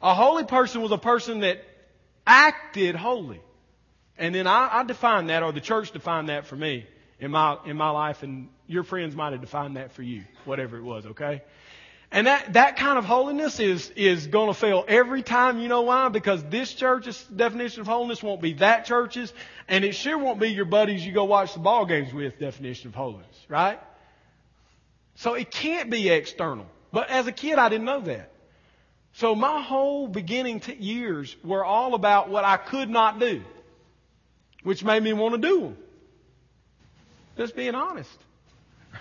A 0.00 0.14
holy 0.14 0.44
person 0.44 0.82
was 0.82 0.92
a 0.92 0.98
person 0.98 1.40
that 1.40 1.64
acted 2.26 2.94
holy. 2.94 3.40
And 4.16 4.34
then 4.34 4.46
I, 4.46 4.68
I 4.80 4.84
defined 4.84 5.30
that, 5.30 5.42
or 5.42 5.52
the 5.52 5.60
church 5.60 5.92
defined 5.92 6.28
that 6.28 6.46
for 6.46 6.56
me 6.56 6.86
in 7.20 7.30
my, 7.30 7.58
in 7.64 7.76
my 7.76 7.90
life, 7.90 8.22
and 8.22 8.48
your 8.66 8.84
friends 8.84 9.16
might 9.16 9.32
have 9.32 9.40
defined 9.40 9.76
that 9.76 9.92
for 9.92 10.02
you, 10.02 10.24
whatever 10.44 10.76
it 10.76 10.82
was, 10.82 11.06
okay? 11.06 11.42
And 12.10 12.26
that, 12.26 12.54
that 12.54 12.76
kind 12.76 12.98
of 12.98 13.04
holiness 13.04 13.60
is, 13.60 13.90
is 13.90 14.28
going 14.28 14.48
to 14.48 14.54
fail 14.54 14.84
every 14.88 15.22
time. 15.22 15.60
You 15.60 15.68
know 15.68 15.82
why? 15.82 16.08
Because 16.08 16.42
this 16.44 16.72
church's 16.72 17.22
definition 17.24 17.82
of 17.82 17.86
holiness 17.86 18.22
won't 18.22 18.40
be 18.40 18.54
that 18.54 18.86
church's, 18.86 19.32
and 19.68 19.84
it 19.84 19.94
sure 19.94 20.16
won't 20.16 20.40
be 20.40 20.48
your 20.48 20.64
buddies 20.64 21.04
you 21.04 21.12
go 21.12 21.24
watch 21.24 21.52
the 21.52 21.60
ball 21.60 21.84
games 21.84 22.12
with 22.14 22.38
definition 22.38 22.88
of 22.88 22.94
holiness, 22.94 23.36
right? 23.48 23.78
So 25.16 25.34
it 25.34 25.50
can't 25.50 25.90
be 25.90 26.08
external. 26.08 26.66
But 26.92 27.10
as 27.10 27.26
a 27.26 27.32
kid, 27.32 27.58
I 27.58 27.68
didn't 27.68 27.84
know 27.84 28.00
that. 28.00 28.32
So 29.12 29.34
my 29.34 29.60
whole 29.60 30.08
beginning 30.08 30.60
t- 30.60 30.74
years 30.74 31.36
were 31.44 31.64
all 31.64 31.94
about 31.94 32.30
what 32.30 32.44
I 32.44 32.56
could 32.56 32.88
not 32.88 33.18
do, 33.18 33.42
which 34.62 34.82
made 34.82 35.02
me 35.02 35.12
want 35.12 35.34
to 35.34 35.40
do 35.40 35.60
them. 35.60 35.76
Just 37.36 37.54
being 37.54 37.74
honest. 37.74 38.18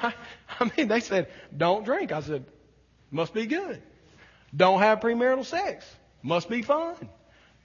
Right? 0.04 0.14
I 0.60 0.72
mean, 0.76 0.90
they 0.90 1.00
said, 1.00 1.28
don't 1.56 1.86
drink. 1.86 2.12
I 2.12 2.22
said, 2.22 2.46
must 3.12 3.34
be 3.34 3.46
good. 3.46 3.82
Don't 4.56 4.80
have 4.80 5.00
premarital 5.00 5.46
sex. 5.46 5.86
Must 6.24 6.50
be 6.50 6.62
fun. 6.62 6.96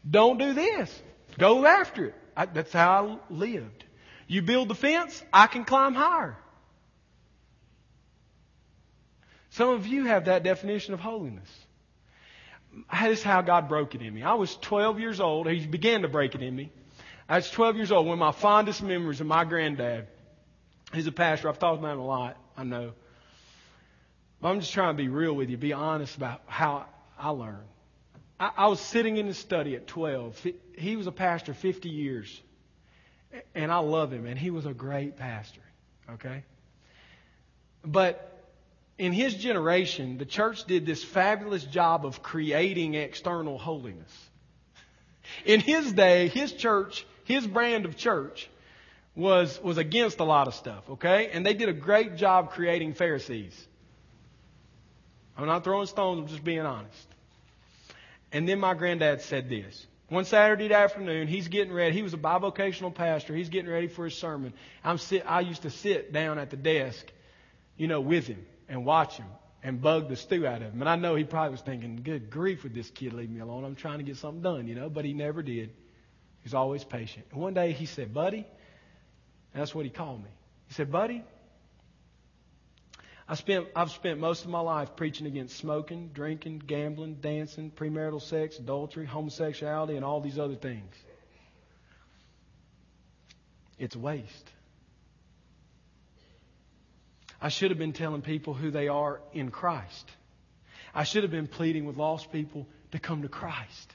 Don't 0.08 0.38
do 0.38 0.52
this. 0.52 1.02
Go 1.38 1.64
after 1.64 2.06
it. 2.06 2.14
I, 2.36 2.46
that's 2.46 2.72
how 2.72 3.20
I 3.30 3.32
lived. 3.32 3.84
You 4.26 4.42
build 4.42 4.68
the 4.68 4.74
fence, 4.74 5.22
I 5.32 5.46
can 5.46 5.64
climb 5.64 5.94
higher. 5.94 6.36
Some 9.50 9.68
of 9.68 9.86
you 9.86 10.06
have 10.06 10.24
that 10.24 10.42
definition 10.42 10.94
of 10.94 11.00
holiness. 11.00 11.48
This 12.90 13.18
is 13.18 13.22
how 13.22 13.42
God 13.42 13.68
broke 13.68 13.94
it 13.94 14.00
in 14.00 14.14
me. 14.14 14.22
I 14.22 14.34
was 14.34 14.56
12 14.56 14.98
years 14.98 15.20
old. 15.20 15.46
He 15.46 15.66
began 15.66 16.02
to 16.02 16.08
break 16.08 16.34
it 16.34 16.42
in 16.42 16.56
me. 16.56 16.72
I 17.28 17.36
was 17.36 17.50
12 17.50 17.76
years 17.76 17.92
old. 17.92 18.06
One 18.06 18.14
of 18.14 18.18
my 18.18 18.32
fondest 18.32 18.82
memories 18.82 19.20
of 19.20 19.26
my 19.26 19.44
granddad. 19.44 20.06
He's 20.94 21.06
a 21.06 21.12
pastor. 21.12 21.50
I've 21.50 21.58
talked 21.58 21.80
about 21.80 21.94
him 21.94 22.00
a 22.00 22.06
lot. 22.06 22.38
I 22.56 22.64
know. 22.64 22.92
But 24.42 24.48
I'm 24.48 24.60
just 24.60 24.72
trying 24.72 24.96
to 24.96 25.00
be 25.00 25.08
real 25.08 25.32
with 25.32 25.50
you, 25.50 25.56
be 25.56 25.72
honest 25.72 26.16
about 26.16 26.42
how 26.46 26.86
I 27.16 27.30
learned. 27.30 27.68
I, 28.40 28.50
I 28.56 28.66
was 28.66 28.80
sitting 28.80 29.16
in 29.16 29.26
his 29.26 29.38
study 29.38 29.76
at 29.76 29.86
12. 29.86 30.46
He 30.76 30.96
was 30.96 31.06
a 31.06 31.12
pastor 31.12 31.54
50 31.54 31.88
years. 31.88 32.42
And 33.54 33.70
I 33.70 33.78
love 33.78 34.12
him, 34.12 34.26
and 34.26 34.36
he 34.36 34.50
was 34.50 34.66
a 34.66 34.74
great 34.74 35.16
pastor. 35.16 35.62
Okay? 36.10 36.42
But 37.84 38.36
in 38.98 39.12
his 39.12 39.34
generation, 39.34 40.18
the 40.18 40.26
church 40.26 40.64
did 40.64 40.86
this 40.86 41.04
fabulous 41.04 41.62
job 41.62 42.04
of 42.04 42.20
creating 42.20 42.94
external 42.94 43.58
holiness. 43.58 44.12
In 45.44 45.60
his 45.60 45.92
day, 45.92 46.26
his 46.26 46.52
church, 46.52 47.06
his 47.24 47.46
brand 47.46 47.84
of 47.84 47.96
church, 47.96 48.50
was, 49.14 49.62
was 49.62 49.78
against 49.78 50.18
a 50.18 50.24
lot 50.24 50.48
of 50.48 50.54
stuff, 50.54 50.82
okay? 50.90 51.30
And 51.32 51.46
they 51.46 51.54
did 51.54 51.68
a 51.68 51.72
great 51.72 52.16
job 52.16 52.50
creating 52.50 52.94
Pharisees. 52.94 53.68
I'm 55.36 55.46
not 55.46 55.64
throwing 55.64 55.86
stones, 55.86 56.20
I'm 56.20 56.26
just 56.28 56.44
being 56.44 56.60
honest. 56.60 57.08
And 58.32 58.48
then 58.48 58.60
my 58.60 58.74
granddad 58.74 59.22
said 59.22 59.48
this. 59.48 59.86
One 60.08 60.24
Saturday 60.24 60.72
afternoon, 60.72 61.26
he's 61.26 61.48
getting 61.48 61.72
ready. 61.72 61.94
He 61.94 62.02
was 62.02 62.12
a 62.12 62.18
bivocational 62.18 62.94
pastor. 62.94 63.34
He's 63.34 63.48
getting 63.48 63.70
ready 63.70 63.88
for 63.88 64.04
his 64.04 64.14
sermon. 64.14 64.52
I'm 64.84 64.98
sit, 64.98 65.24
I 65.26 65.40
used 65.40 65.62
to 65.62 65.70
sit 65.70 66.12
down 66.12 66.38
at 66.38 66.50
the 66.50 66.56
desk, 66.56 67.06
you 67.78 67.86
know, 67.86 68.00
with 68.00 68.26
him 68.26 68.44
and 68.68 68.84
watch 68.84 69.16
him 69.16 69.26
and 69.62 69.80
bug 69.80 70.08
the 70.08 70.16
stew 70.16 70.46
out 70.46 70.60
of 70.60 70.72
him. 70.72 70.80
And 70.80 70.88
I 70.88 70.96
know 70.96 71.14
he 71.14 71.24
probably 71.24 71.52
was 71.52 71.60
thinking, 71.60 72.00
good 72.02 72.30
grief, 72.30 72.62
would 72.62 72.74
this 72.74 72.90
kid 72.90 73.12
leave 73.14 73.30
me 73.30 73.40
alone? 73.40 73.64
I'm 73.64 73.74
trying 73.74 73.98
to 73.98 74.04
get 74.04 74.16
something 74.16 74.42
done, 74.42 74.66
you 74.66 74.74
know, 74.74 74.90
but 74.90 75.04
he 75.04 75.14
never 75.14 75.42
did. 75.42 75.70
He's 76.42 76.54
always 76.54 76.84
patient. 76.84 77.26
And 77.30 77.40
one 77.40 77.54
day 77.54 77.72
he 77.72 77.86
said, 77.86 78.12
Buddy, 78.12 78.46
that's 79.54 79.74
what 79.74 79.84
he 79.84 79.90
called 79.90 80.22
me. 80.22 80.30
He 80.68 80.74
said, 80.74 80.90
Buddy, 80.90 81.24
I 83.28 83.34
spent, 83.34 83.68
I've 83.76 83.90
spent 83.90 84.18
most 84.18 84.44
of 84.44 84.50
my 84.50 84.60
life 84.60 84.96
preaching 84.96 85.26
against 85.26 85.56
smoking, 85.56 86.10
drinking, 86.12 86.62
gambling, 86.66 87.14
dancing, 87.16 87.70
premarital 87.70 88.20
sex, 88.20 88.58
adultery, 88.58 89.06
homosexuality, 89.06 89.96
and 89.96 90.04
all 90.04 90.20
these 90.20 90.38
other 90.38 90.56
things. 90.56 90.94
It's 93.78 93.96
waste. 93.96 94.50
I 97.40 97.48
should 97.48 97.70
have 97.70 97.78
been 97.78 97.92
telling 97.92 98.22
people 98.22 98.54
who 98.54 98.70
they 98.70 98.88
are 98.88 99.20
in 99.32 99.50
Christ. 99.50 100.10
I 100.94 101.04
should 101.04 101.22
have 101.22 101.32
been 101.32 101.48
pleading 101.48 101.86
with 101.86 101.96
lost 101.96 102.30
people 102.30 102.68
to 102.92 102.98
come 102.98 103.22
to 103.22 103.28
Christ. 103.28 103.94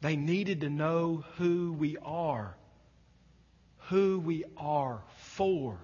They 0.00 0.16
needed 0.16 0.62
to 0.62 0.70
know 0.70 1.24
who 1.36 1.72
we 1.72 1.98
are, 2.02 2.56
who 3.90 4.20
we 4.20 4.44
are 4.56 5.02
for, 5.16 5.76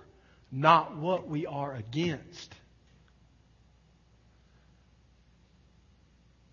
not 0.50 0.96
what 0.96 1.28
we 1.28 1.44
are 1.46 1.74
against. 1.74 2.54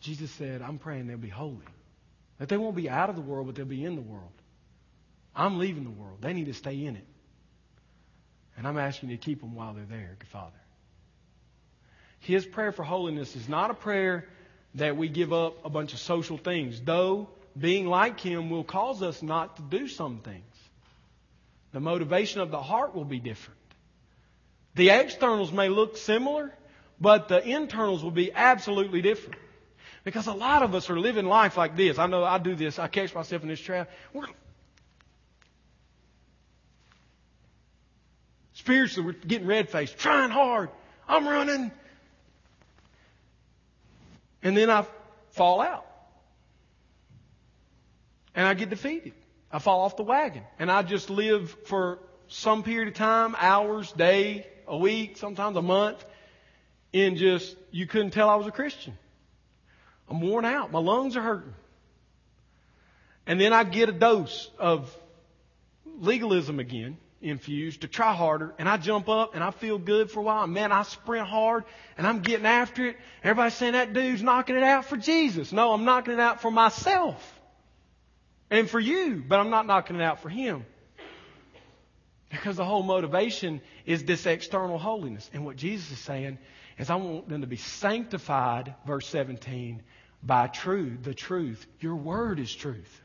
Jesus 0.02 0.30
said, 0.32 0.62
I'm 0.62 0.80
praying 0.80 1.08
they'll 1.08 1.18
be 1.18 1.30
holy. 1.30 1.66
That 2.40 2.50
they 2.50 2.58
won't 2.58 2.76
be 2.76 2.90
out 2.90 3.10
of 3.10 3.16
the 3.16 3.22
world, 3.22 3.48
but 3.48 3.56
they'll 3.56 3.66
be 3.66 3.86
in 3.86 3.96
the 3.96 4.02
world. 4.02 4.32
I'm 5.36 5.60
leaving 5.60 5.84
the 5.84 5.92
world. 5.92 6.18
They 6.22 6.34
need 6.34 6.48
to 6.48 6.54
stay 6.54 6.84
in 6.84 6.96
it. 6.96 7.08
And 8.58 8.68
I'm 8.68 8.78
asking 8.78 9.10
you 9.10 9.18
to 9.18 9.24
keep 9.24 9.40
them 9.40 9.56
while 9.56 9.74
they're 9.74 9.86
there, 9.86 10.16
good 10.20 10.28
Father. 10.28 10.52
His 12.20 12.46
prayer 12.46 12.72
for 12.72 12.84
holiness 12.84 13.36
is 13.36 13.48
not 13.48 13.70
a 13.72 13.74
prayer 13.74 14.28
that 14.76 14.98
we 14.98 15.08
give 15.08 15.32
up 15.32 15.66
a 15.66 15.70
bunch 15.70 15.94
of 15.94 16.00
social 16.00 16.38
things, 16.38 16.82
though 16.82 17.30
being 17.58 17.86
like 17.86 18.20
Him 18.20 18.50
will 18.50 18.64
cause 18.64 19.02
us 19.02 19.22
not 19.22 19.58
to 19.58 19.62
do 19.62 19.88
some 19.88 20.20
things. 20.20 20.53
The 21.74 21.80
motivation 21.80 22.40
of 22.40 22.52
the 22.52 22.62
heart 22.62 22.96
will 22.96 23.04
be 23.04 23.20
different. 23.20 23.60
The 24.76 24.92
externals 24.92 25.52
may 25.52 25.70
look 25.70 25.98
similar, 25.98 26.54
but 27.02 27.28
the 27.28 27.44
internals 27.44 28.04
will 28.04 28.12
be 28.12 28.32
absolutely 28.32 29.02
different. 29.02 29.40
Because 30.04 30.28
a 30.28 30.34
lot 30.34 30.64
of 30.64 30.76
us 30.76 30.90
are 30.90 31.00
living 31.00 31.26
life 31.26 31.58
like 31.58 31.76
this. 31.76 31.98
I 31.98 32.08
know 32.08 32.24
I 32.24 32.38
do 32.38 32.56
this. 32.56 32.78
I 32.78 32.88
catch 32.88 33.16
myself 33.16 33.42
in 33.42 33.48
this 33.48 33.60
trap. 33.60 33.90
We're, 34.14 34.28
spiritually, 38.54 39.08
we're 39.08 39.28
getting 39.28 39.48
red 39.48 39.70
faced, 39.70 39.98
trying 39.98 40.30
hard. 40.30 40.70
I'm 41.08 41.28
running. 41.28 41.72
And 44.44 44.56
then 44.58 44.70
I 44.70 44.86
fall 45.32 45.62
out. 45.62 45.86
And 48.36 48.46
I 48.46 48.54
get 48.54 48.70
defeated. 48.70 49.14
I 49.54 49.60
fall 49.60 49.82
off 49.82 49.96
the 49.96 50.04
wagon. 50.04 50.42
And 50.58 50.72
I 50.72 50.82
just 50.82 51.12
live 51.12 51.56
for 51.66 52.00
some 52.28 52.64
period 52.64 52.88
of 52.88 52.96
time, 52.96 53.36
hours, 53.38 53.92
day, 53.92 54.48
a 54.68 54.76
week, 54.76 55.18
sometimes 55.18 55.56
a 55.56 55.62
month, 55.62 56.04
in 56.92 57.16
just, 57.18 57.56
you 57.70 57.86
couldn't 57.86 58.12
tell 58.12 58.30
I 58.30 58.36
was 58.36 58.48
a 58.48 58.52
Christian. 58.52 58.98
I'm 60.10 60.22
worn 60.22 60.44
out. 60.44 60.72
My 60.72 60.80
lungs 60.80 61.16
are 61.16 61.22
hurting. 61.22 61.54
And 63.28 63.40
then 63.40 63.54
I 63.54 63.64
get 63.64 63.90
a 63.90 63.92
dose 63.92 64.50
of 64.58 64.96
legalism 65.86 66.60
again 66.60 66.98
infused 67.22 67.82
to 67.82 67.88
try 67.88 68.14
harder 68.14 68.54
and 68.58 68.68
I 68.68 68.76
jump 68.76 69.08
up 69.08 69.34
and 69.34 69.42
I 69.42 69.52
feel 69.52 69.78
good 69.78 70.12
for 70.12 70.20
a 70.20 70.24
while. 70.24 70.46
Man, 70.46 70.74
I 70.74 70.84
sprint 70.84 71.26
hard 71.26 71.64
and 71.98 72.06
I'm 72.06 72.20
getting 72.20 72.46
after 72.46 72.88
it. 72.88 72.98
Everybody's 73.24 73.54
saying 73.54 73.74
that 73.74 73.94
dude's 73.94 74.22
knocking 74.22 74.58
it 74.58 74.64
out 74.64 74.86
for 74.86 74.98
Jesus. 74.98 75.54
No, 75.54 75.72
I'm 75.74 75.86
knocking 75.86 76.14
it 76.14 76.20
out 76.20 76.42
for 76.42 76.52
myself 76.52 77.40
and 78.54 78.70
for 78.70 78.80
you, 78.80 79.24
but 79.28 79.40
I'm 79.40 79.50
not 79.50 79.66
knocking 79.66 79.96
it 79.96 80.04
out 80.04 80.22
for 80.22 80.30
him. 80.30 80.64
Because 82.30 82.56
the 82.56 82.64
whole 82.64 82.84
motivation 82.84 83.62
is 83.84 84.04
this 84.04 84.28
external 84.28 84.78
holiness. 84.78 85.28
And 85.34 85.44
what 85.44 85.56
Jesus 85.56 85.92
is 85.92 86.00
saying 86.00 86.38
is, 86.78 86.92
I 86.92 86.96
want 86.96 87.28
them 87.28 87.42
to 87.42 87.48
be 87.48 87.56
sanctified, 87.58 88.76
verse 88.86 89.08
17, 89.08 89.82
by 90.22 90.48
truth, 90.48 91.04
the 91.04 91.16
truth. 91.16 91.66
Your 91.80 91.96
word 91.96 92.40
is 92.40 92.54
truth. 92.54 93.02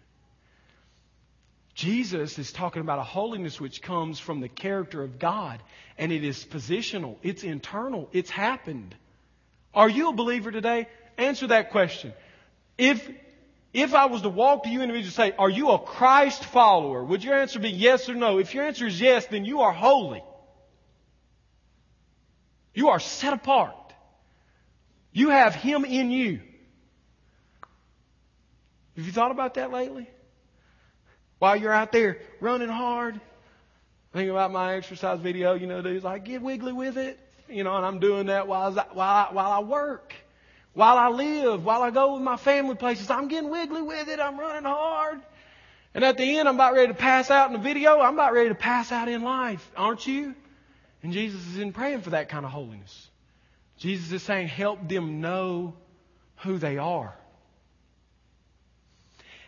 Jesus 1.75 2.39
is 2.39 2.53
talking 2.53 2.83
about 2.83 2.99
a 2.99 3.05
holiness 3.05 3.59
which 3.59 3.81
comes 3.81 4.19
from 4.19 4.41
the 4.41 4.49
character 4.49 5.03
of 5.03 5.19
God, 5.19 5.63
and 5.97 6.13
it 6.13 6.25
is 6.25 6.45
positional, 6.45 7.17
it's 7.23 7.43
internal, 7.43 8.11
it's 8.13 8.31
happened. 8.31 8.95
Are 9.73 9.89
you 9.89 10.11
a 10.11 10.13
believer 10.13 10.51
today? 10.51 10.89
Answer 11.17 11.47
that 11.47 11.71
question. 11.71 12.13
If 12.77 13.09
if 13.73 13.95
I 13.95 14.07
was 14.07 14.23
to 14.23 14.29
walk 14.29 14.65
to 14.65 14.71
you 14.71 14.81
individually 14.83 15.07
and 15.07 15.33
say, 15.33 15.37
Are 15.39 15.51
you 15.51 15.71
a 15.71 15.79
Christ 15.79 16.45
follower? 16.45 17.05
Would 17.05 17.23
your 17.23 17.35
answer 17.35 17.59
be 17.59 17.71
yes 17.71 18.09
or 18.09 18.15
no? 18.15 18.39
If 18.39 18.55
your 18.55 18.65
answer 18.65 18.87
is 18.87 19.01
yes, 19.01 19.27
then 19.27 19.45
you 19.45 19.61
are 19.61 19.73
holy. 19.73 20.23
You 22.75 22.89
are 22.89 23.01
set 23.01 23.33
apart. 23.33 23.75
You 25.13 25.31
have 25.31 25.55
Him 25.55 25.85
in 25.85 26.11
you. 26.11 26.41
Have 28.97 29.07
you 29.07 29.13
thought 29.13 29.31
about 29.31 29.55
that 29.55 29.71
lately? 29.71 30.09
While 31.39 31.57
you're 31.57 31.73
out 31.73 31.93
there 31.93 32.19
running 32.41 32.69
hard, 32.69 33.21
think 34.13 34.31
about 34.31 34.51
my 34.51 34.75
exercise 34.75 35.21
video, 35.21 35.55
you 35.55 35.67
know, 35.67 35.83
dudes 35.83 36.05
like, 36.05 36.25
get 36.25 36.43
wiggly 36.43 36.73
with 36.73 36.97
it. 36.97 37.19
You 37.49 37.65
know, 37.65 37.77
and 37.77 37.87
I'm 37.87 38.01
doing 38.01 38.27
that 38.27 38.47
while 38.47 38.79
I, 38.79 38.85
while 38.93 39.27
I, 39.29 39.33
while 39.33 39.53
I 39.53 39.61
work. 39.61 40.15
While 40.79 40.97
I 40.97 41.09
live, 41.09 41.65
while 41.65 41.83
I 41.83 41.91
go 41.91 42.15
with 42.15 42.23
my 42.23 42.37
family 42.37 42.77
places, 42.77 43.11
I'm 43.11 43.27
getting 43.27 43.51
wiggly 43.51 43.83
with 43.83 44.09
it. 44.09 44.21
I'm 44.21 44.39
running 44.39 44.63
hard. 44.63 45.21
And 45.93 46.05
at 46.05 46.17
the 46.17 46.39
end, 46.39 46.49
I'm 46.49 46.55
about 46.55 46.75
ready 46.75 46.87
to 46.87 46.95
pass 46.95 47.33
out 47.33 47.49
in 47.49 47.55
the 47.55 47.59
video. 47.59 47.99
I'm 47.99 48.15
about 48.15 48.33
ready 48.33 48.51
to 48.51 48.55
pass 48.55 48.93
out 48.93 49.09
in 49.09 49.23
life. 49.23 49.69
Aren't 49.77 50.07
you? 50.07 50.37
And 51.03 51.13
Jesus 51.13 51.45
is 51.49 51.59
in 51.59 51.73
praying 51.73 52.03
for 52.03 52.11
that 52.11 52.29
kind 52.29 52.45
of 52.47 52.53
holiness. 52.53 53.11
Jesus 53.77 54.13
is 54.13 54.23
saying, 54.23 54.47
help 54.47 54.89
them 54.89 55.21
know 55.21 55.75
who 56.45 56.59
they 56.59 56.79
are. 56.79 57.13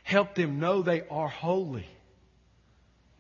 Help 0.03 0.35
them 0.35 0.59
know 0.59 0.83
they 0.83 1.03
are 1.09 1.29
holy. 1.29 1.87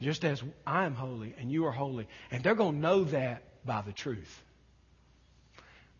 Just 0.00 0.24
as 0.24 0.42
I 0.66 0.84
am 0.84 0.96
holy 0.96 1.32
and 1.38 1.52
you 1.52 1.64
are 1.66 1.70
holy. 1.70 2.08
And 2.32 2.42
they're 2.42 2.56
going 2.56 2.74
to 2.74 2.80
know 2.80 3.04
that 3.04 3.44
by 3.64 3.82
the 3.82 3.92
truth. 3.92 4.42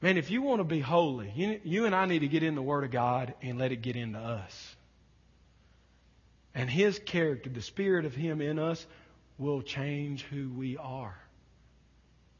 Man, 0.03 0.17
if 0.17 0.31
you 0.31 0.41
want 0.41 0.61
to 0.61 0.65
be 0.65 0.81
holy, 0.81 1.31
you, 1.35 1.61
you 1.63 1.85
and 1.85 1.95
I 1.95 2.07
need 2.07 2.21
to 2.21 2.29
get 2.29 2.43
in 2.43 2.55
the 2.55 2.63
Word 2.63 2.85
of 2.85 2.91
God 2.91 3.35
and 3.43 3.59
let 3.59 3.71
it 3.71 3.83
get 3.83 3.97
into 3.97 4.19
us. 4.19 4.77
And 6.55 6.71
His 6.71 6.99
character, 6.99 7.51
the 7.51 7.61
Spirit 7.61 8.07
of 8.07 8.15
Him 8.15 8.41
in 8.41 8.59
us, 8.59 8.85
will 9.37 9.61
change 9.61 10.23
who 10.25 10.49
we 10.49 10.79
are, 10.79 11.17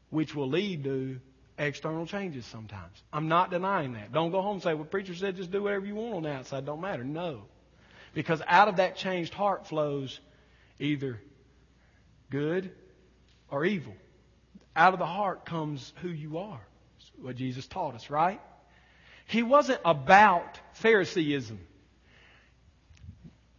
which 0.09 0.33
will 0.33 0.49
lead 0.49 0.83
to 0.85 1.19
external 1.57 2.07
changes 2.07 2.45
sometimes. 2.47 3.03
I'm 3.13 3.27
not 3.27 3.51
denying 3.51 3.93
that. 3.93 4.11
Don't 4.11 4.31
go 4.31 4.41
home 4.41 4.55
and 4.55 4.63
say, 4.63 4.73
well, 4.73 4.85
preacher 4.85 5.13
said 5.13 5.35
just 5.35 5.51
do 5.51 5.61
whatever 5.61 5.85
you 5.85 5.95
want 5.95 6.15
on 6.15 6.23
the 6.23 6.31
outside. 6.31 6.65
Don't 6.65 6.81
matter. 6.81 7.03
No. 7.03 7.43
Because 8.15 8.41
out 8.47 8.69
of 8.69 8.77
that 8.77 8.95
changed 8.95 9.35
heart 9.35 9.67
flows 9.67 10.19
either 10.79 11.21
good 12.31 12.71
or 13.51 13.65
evil. 13.65 13.93
Out 14.75 14.93
of 14.93 14.99
the 14.99 15.05
heart 15.05 15.45
comes 15.45 15.93
who 16.01 16.09
you 16.09 16.39
are 16.39 16.61
what 17.21 17.35
Jesus 17.35 17.67
taught 17.67 17.95
us, 17.95 18.09
right? 18.09 18.41
He 19.27 19.43
wasn't 19.43 19.79
about 19.85 20.59
Phariseeism. 20.73 21.57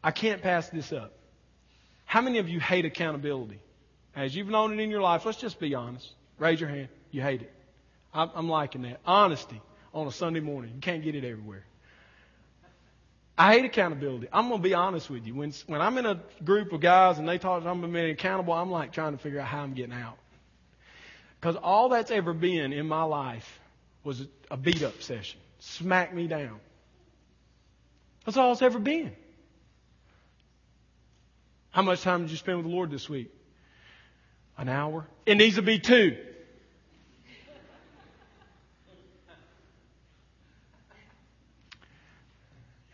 I 0.03 0.11
can't 0.11 0.43
pass 0.43 0.69
this 0.69 0.93
up. 0.93 1.13
How 2.05 2.21
many 2.21 2.39
of 2.39 2.49
you 2.49 2.61
hate 2.61 2.85
accountability? 2.85 3.61
As 4.15 4.37
you've 4.37 4.49
known 4.49 4.73
it 4.73 4.83
in 4.83 4.91
your 4.91 5.01
life, 5.01 5.25
let's 5.25 5.39
just 5.39 5.59
be 5.59 5.75
honest. 5.75 6.11
Raise 6.39 6.61
your 6.61 6.69
hand. 6.69 6.89
You 7.11 7.23
hate 7.23 7.43
it. 7.43 7.53
I'm 8.13 8.49
liking 8.49 8.83
that. 8.83 9.01
Honesty 9.07 9.61
on 9.95 10.07
a 10.07 10.13
Sunday 10.13 10.41
morning. 10.41 10.73
You 10.75 10.81
can't 10.81 11.03
get 11.03 11.15
it 11.15 11.25
everywhere. 11.25 11.65
I 13.39 13.55
hate 13.55 13.65
accountability. 13.65 14.29
I'm 14.31 14.49
going 14.49 14.61
to 14.61 14.69
be 14.69 14.75
honest 14.75 15.09
with 15.09 15.27
you. 15.27 15.35
When, 15.35 15.53
when 15.67 15.81
I'm 15.81 15.97
in 15.97 16.05
a 16.05 16.21
group 16.45 16.73
of 16.73 16.81
guys 16.81 17.19
and 17.19 17.27
they 17.27 17.39
talk, 17.39 17.65
I'm 17.65 17.81
being 17.81 18.11
accountable, 18.11 18.53
I'm 18.53 18.71
like 18.71 18.93
trying 18.93 19.13
to 19.13 19.19
figure 19.19 19.41
out 19.41 19.49
how 19.49 19.63
I'm 19.63 19.73
getting 19.73 19.95
out. 19.95 20.19
Because 21.43 21.57
all 21.57 21.89
that's 21.89 22.13
ever 22.13 22.33
been 22.33 22.73
in 22.73 22.87
my 22.87 23.03
life 23.03 23.59
was 24.05 24.25
a 24.49 24.57
beat 24.57 24.85
up 24.85 25.03
session. 25.03 25.41
Smack 25.59 26.15
me 26.15 26.29
down. 26.29 26.61
That's 28.25 28.37
all 28.37 28.53
it's 28.53 28.63
ever 28.63 28.79
been. 28.79 29.11
How 31.73 31.83
much 31.83 32.03
time 32.03 32.23
did 32.23 32.31
you 32.31 32.37
spend 32.37 32.59
with 32.59 32.67
the 32.67 32.73
Lord 32.73 32.93
this 32.93 33.09
week? 33.09 33.35
An 34.57 34.69
hour? 34.69 35.05
It 35.27 35.35
needs 35.35 35.57
to 35.57 35.63
be 35.63 35.81
two. 35.81 36.17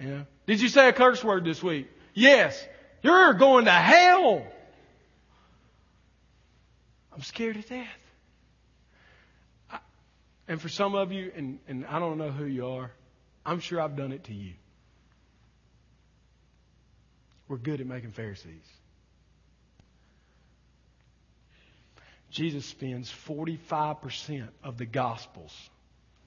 Yeah. 0.01 0.23
Did 0.47 0.63
you 0.63 0.69
say 0.69 0.89
a 0.89 0.95
curse 0.95 1.23
word 1.23 1.45
this 1.45 1.63
week? 1.63 1.91
Yes. 2.15 2.67
You're 3.03 3.35
going 3.35 3.67
to 3.67 3.73
hell. 3.73 4.43
I'm 7.13 7.23
scared 7.23 7.57
to 7.57 7.69
death. 7.69 8.08
And 10.49 10.61
for 10.61 10.71
some 10.71 10.95
of 10.95 11.13
you, 11.13 11.31
and, 11.37 11.59
and 11.69 11.85
I 11.87 11.99
don't 11.99 12.17
know 12.17 12.31
who 12.31 12.47
you 12.47 12.67
are, 12.67 12.91
I'm 13.45 13.61
sure 13.61 13.81
I've 13.81 13.97
done 13.97 14.13
it 14.13 14.25
to 14.25 14.35
you. 14.35 14.55
We're 17.49 17.59
good 17.59 17.81
at 17.81 17.87
making 17.87 18.13
Pharisees. 18.13 18.65
Jesus 22.31 22.67
spends 22.67 23.11
45% 23.11 24.49
of 24.63 24.79
the 24.79 24.87
Gospels 24.87 25.55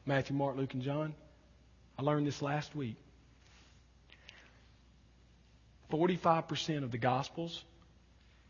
Matthew, 0.03 0.36
Mark, 0.36 0.57
Luke, 0.57 0.73
and 0.73 0.81
John. 0.81 1.13
I 1.97 2.01
learned 2.01 2.25
this 2.25 2.41
last 2.41 2.75
week. 2.75 2.95
45% 5.91 6.84
of 6.84 6.91
the 6.91 6.97
Gospels 6.97 7.63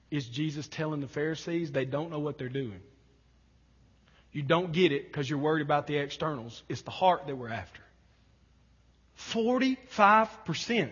is 0.09 0.25
Jesus 0.25 0.67
telling 0.67 1.01
the 1.01 1.07
Pharisees 1.07 1.71
they 1.71 1.83
don't 1.83 2.09
know 2.09 2.19
what 2.19 2.37
they're 2.37 2.47
doing. 2.47 2.81
You 4.31 4.41
don't 4.43 4.71
get 4.71 4.91
it 4.91 5.07
because 5.07 5.29
you're 5.29 5.39
worried 5.39 5.61
about 5.61 5.87
the 5.87 5.97
externals. 5.97 6.63
It's 6.69 6.81
the 6.81 6.91
heart 6.91 7.27
that 7.27 7.35
we're 7.35 7.49
after. 7.49 7.81
45% 9.31 10.91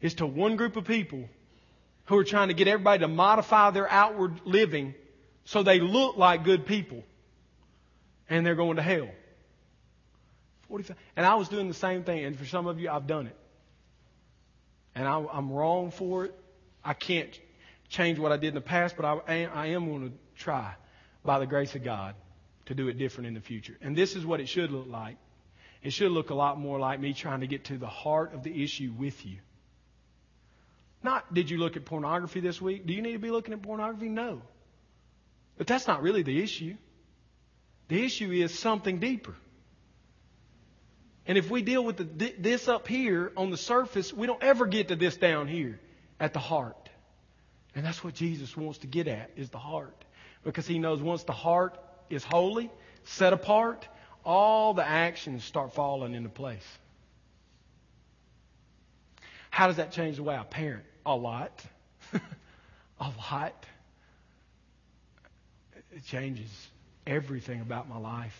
is 0.00 0.14
to 0.14 0.26
one 0.26 0.56
group 0.56 0.76
of 0.76 0.84
people 0.84 1.28
who 2.06 2.18
are 2.18 2.24
trying 2.24 2.48
to 2.48 2.54
get 2.54 2.68
everybody 2.68 3.00
to 3.00 3.08
modify 3.08 3.70
their 3.70 3.90
outward 3.90 4.40
living 4.44 4.94
so 5.44 5.62
they 5.62 5.80
look 5.80 6.16
like 6.16 6.44
good 6.44 6.66
people. 6.66 7.04
And 8.28 8.44
they're 8.44 8.56
going 8.56 8.76
to 8.76 8.82
hell. 8.82 9.08
45. 10.68 10.96
And 11.16 11.24
I 11.24 11.36
was 11.36 11.48
doing 11.48 11.68
the 11.68 11.74
same 11.74 12.02
thing. 12.02 12.24
And 12.24 12.36
for 12.36 12.44
some 12.44 12.66
of 12.66 12.80
you, 12.80 12.90
I've 12.90 13.06
done 13.06 13.28
it. 13.28 13.36
And 14.96 15.06
I, 15.06 15.24
am 15.32 15.52
wrong 15.52 15.92
for 15.92 16.24
it. 16.24 16.34
I 16.84 16.94
can't 16.94 17.38
change 17.88 18.18
what 18.18 18.32
I 18.32 18.36
did 18.36 18.48
in 18.48 18.54
the 18.54 18.60
past, 18.60 18.96
but 18.96 19.04
I, 19.04 19.44
I 19.44 19.66
am 19.66 19.86
going 19.86 20.10
to 20.10 20.16
try 20.36 20.74
by 21.24 21.38
the 21.38 21.46
grace 21.46 21.74
of 21.76 21.84
God 21.84 22.16
to 22.66 22.74
do 22.74 22.88
it 22.88 22.98
different 22.98 23.28
in 23.28 23.34
the 23.34 23.40
future. 23.40 23.76
And 23.80 23.96
this 23.96 24.16
is 24.16 24.26
what 24.26 24.40
it 24.40 24.48
should 24.48 24.70
look 24.70 24.88
like. 24.88 25.16
It 25.82 25.92
should 25.92 26.10
look 26.10 26.30
a 26.30 26.34
lot 26.34 26.58
more 26.58 26.78
like 26.78 27.00
me 27.00 27.12
trying 27.12 27.40
to 27.40 27.46
get 27.46 27.64
to 27.66 27.78
the 27.78 27.86
heart 27.86 28.34
of 28.34 28.42
the 28.42 28.62
issue 28.62 28.92
with 28.96 29.24
you. 29.24 29.38
Not, 31.02 31.32
did 31.32 31.48
you 31.50 31.58
look 31.58 31.76
at 31.76 31.84
pornography 31.84 32.40
this 32.40 32.60
week? 32.60 32.86
Do 32.86 32.92
you 32.92 33.02
need 33.02 33.12
to 33.12 33.18
be 33.18 33.30
looking 33.30 33.54
at 33.54 33.62
pornography? 33.62 34.08
No. 34.08 34.42
But 35.56 35.66
that's 35.66 35.86
not 35.86 36.02
really 36.02 36.22
the 36.22 36.42
issue. 36.42 36.74
The 37.88 38.04
issue 38.04 38.32
is 38.32 38.58
something 38.58 38.98
deeper. 38.98 39.34
And 41.26 41.38
if 41.38 41.50
we 41.50 41.62
deal 41.62 41.84
with 41.84 41.96
the, 41.96 42.34
this 42.38 42.68
up 42.68 42.88
here 42.88 43.32
on 43.36 43.50
the 43.50 43.56
surface, 43.56 44.12
we 44.12 44.26
don't 44.26 44.42
ever 44.42 44.66
get 44.66 44.88
to 44.88 44.96
this 44.96 45.16
down 45.16 45.46
here 45.48 45.78
at 46.18 46.32
the 46.32 46.38
heart. 46.40 46.88
And 47.74 47.84
that's 47.84 48.02
what 48.02 48.14
Jesus 48.14 48.56
wants 48.56 48.78
to 48.78 48.86
get 48.86 49.06
at, 49.06 49.30
is 49.36 49.50
the 49.50 49.58
heart. 49.58 50.04
Because 50.44 50.66
he 50.66 50.78
knows 50.78 51.02
once 51.02 51.24
the 51.24 51.32
heart 51.32 51.78
is 52.10 52.24
holy, 52.24 52.70
set 53.04 53.32
apart, 53.32 53.88
all 54.24 54.74
the 54.74 54.86
actions 54.86 55.44
start 55.44 55.72
falling 55.72 56.14
into 56.14 56.28
place. 56.28 56.66
How 59.50 59.68
does 59.68 59.76
that 59.76 59.92
change 59.92 60.16
the 60.16 60.22
way 60.22 60.36
I 60.36 60.42
parent? 60.42 60.84
A 61.06 61.14
lot. 61.14 61.64
a 63.00 63.10
lot. 63.30 63.66
It 65.92 66.04
changes 66.04 66.50
everything 67.06 67.60
about 67.60 67.88
my 67.88 67.98
life. 67.98 68.38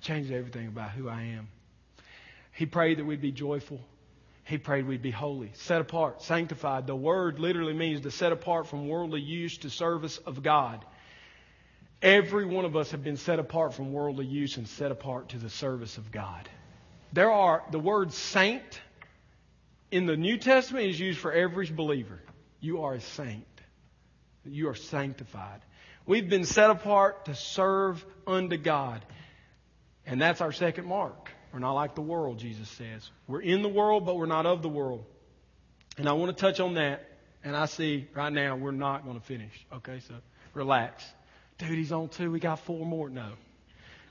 Changes 0.00 0.32
everything 0.32 0.66
about 0.66 0.90
who 0.90 1.08
I 1.08 1.22
am. 1.22 1.48
He 2.54 2.66
prayed 2.66 2.98
that 2.98 3.04
we'd 3.04 3.20
be 3.20 3.30
joyful. 3.30 3.80
He 4.44 4.58
prayed 4.58 4.86
we'd 4.86 5.02
be 5.02 5.10
holy, 5.10 5.52
set 5.54 5.80
apart, 5.80 6.22
sanctified. 6.22 6.86
The 6.86 6.96
word 6.96 7.38
literally 7.38 7.74
means 7.74 8.00
to 8.00 8.10
set 8.10 8.32
apart 8.32 8.66
from 8.66 8.88
worldly 8.88 9.20
use 9.20 9.58
to 9.58 9.70
service 9.70 10.18
of 10.18 10.42
God. 10.42 10.84
Every 12.02 12.44
one 12.44 12.64
of 12.64 12.74
us 12.74 12.90
have 12.90 13.04
been 13.04 13.16
set 13.16 13.38
apart 13.38 13.74
from 13.74 13.92
worldly 13.92 14.26
use 14.26 14.56
and 14.56 14.66
set 14.66 14.90
apart 14.90 15.30
to 15.30 15.38
the 15.38 15.50
service 15.50 15.98
of 15.98 16.10
God. 16.10 16.48
There 17.12 17.30
are, 17.30 17.62
the 17.70 17.78
word 17.78 18.12
saint 18.12 18.80
in 19.92 20.06
the 20.06 20.16
New 20.16 20.38
Testament 20.38 20.86
is 20.86 20.98
used 20.98 21.20
for 21.20 21.32
every 21.32 21.66
believer. 21.66 22.20
You 22.60 22.82
are 22.82 22.94
a 22.94 23.00
saint. 23.00 23.46
You 24.44 24.68
are 24.70 24.74
sanctified. 24.74 25.60
We've 26.06 26.28
been 26.28 26.44
set 26.44 26.70
apart 26.70 27.26
to 27.26 27.34
serve 27.36 28.04
unto 28.26 28.56
God. 28.56 29.04
And 30.04 30.20
that's 30.20 30.40
our 30.40 30.50
second 30.50 30.86
mark. 30.86 31.30
We're 31.52 31.58
not 31.58 31.72
like 31.72 31.94
the 31.94 32.02
world, 32.02 32.38
Jesus 32.38 32.68
says. 32.70 33.10
We're 33.26 33.42
in 33.42 33.62
the 33.62 33.68
world, 33.68 34.06
but 34.06 34.16
we're 34.16 34.26
not 34.26 34.46
of 34.46 34.62
the 34.62 34.68
world. 34.68 35.04
And 35.98 36.08
I 36.08 36.12
want 36.12 36.36
to 36.36 36.40
touch 36.40 36.60
on 36.60 36.74
that. 36.74 37.08
And 37.44 37.56
I 37.56 37.66
see 37.66 38.08
right 38.14 38.32
now 38.32 38.56
we're 38.56 38.70
not 38.70 39.04
going 39.04 39.18
to 39.18 39.24
finish. 39.24 39.66
Okay, 39.72 40.00
so 40.08 40.14
relax. 40.54 41.04
Dude, 41.58 41.70
he's 41.70 41.92
on 41.92 42.08
two. 42.08 42.30
We 42.30 42.40
got 42.40 42.60
four 42.60 42.86
more. 42.86 43.10
No. 43.10 43.32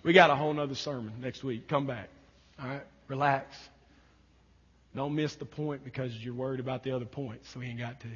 We 0.04 0.13
got 0.13 0.30
a 0.30 0.36
whole 0.36 0.58
other 0.60 0.75
sermon 0.75 1.13
next 1.21 1.43
week. 1.43 1.67
Come 1.67 1.88
back. 1.88 2.10
All 2.62 2.67
right? 2.67 2.84
Relax. 3.08 3.58
Don't 4.95 5.15
miss 5.15 5.36
the 5.36 5.45
point 5.45 5.84
because 5.84 6.13
you're 6.15 6.34
worried 6.34 6.60
about 6.60 6.84
the 6.84 6.91
other 6.91 7.06
points, 7.06 7.49
so 7.49 7.60
we 7.60 7.67
ain't 7.67 7.80
got 7.80 7.99
to. 8.01 8.08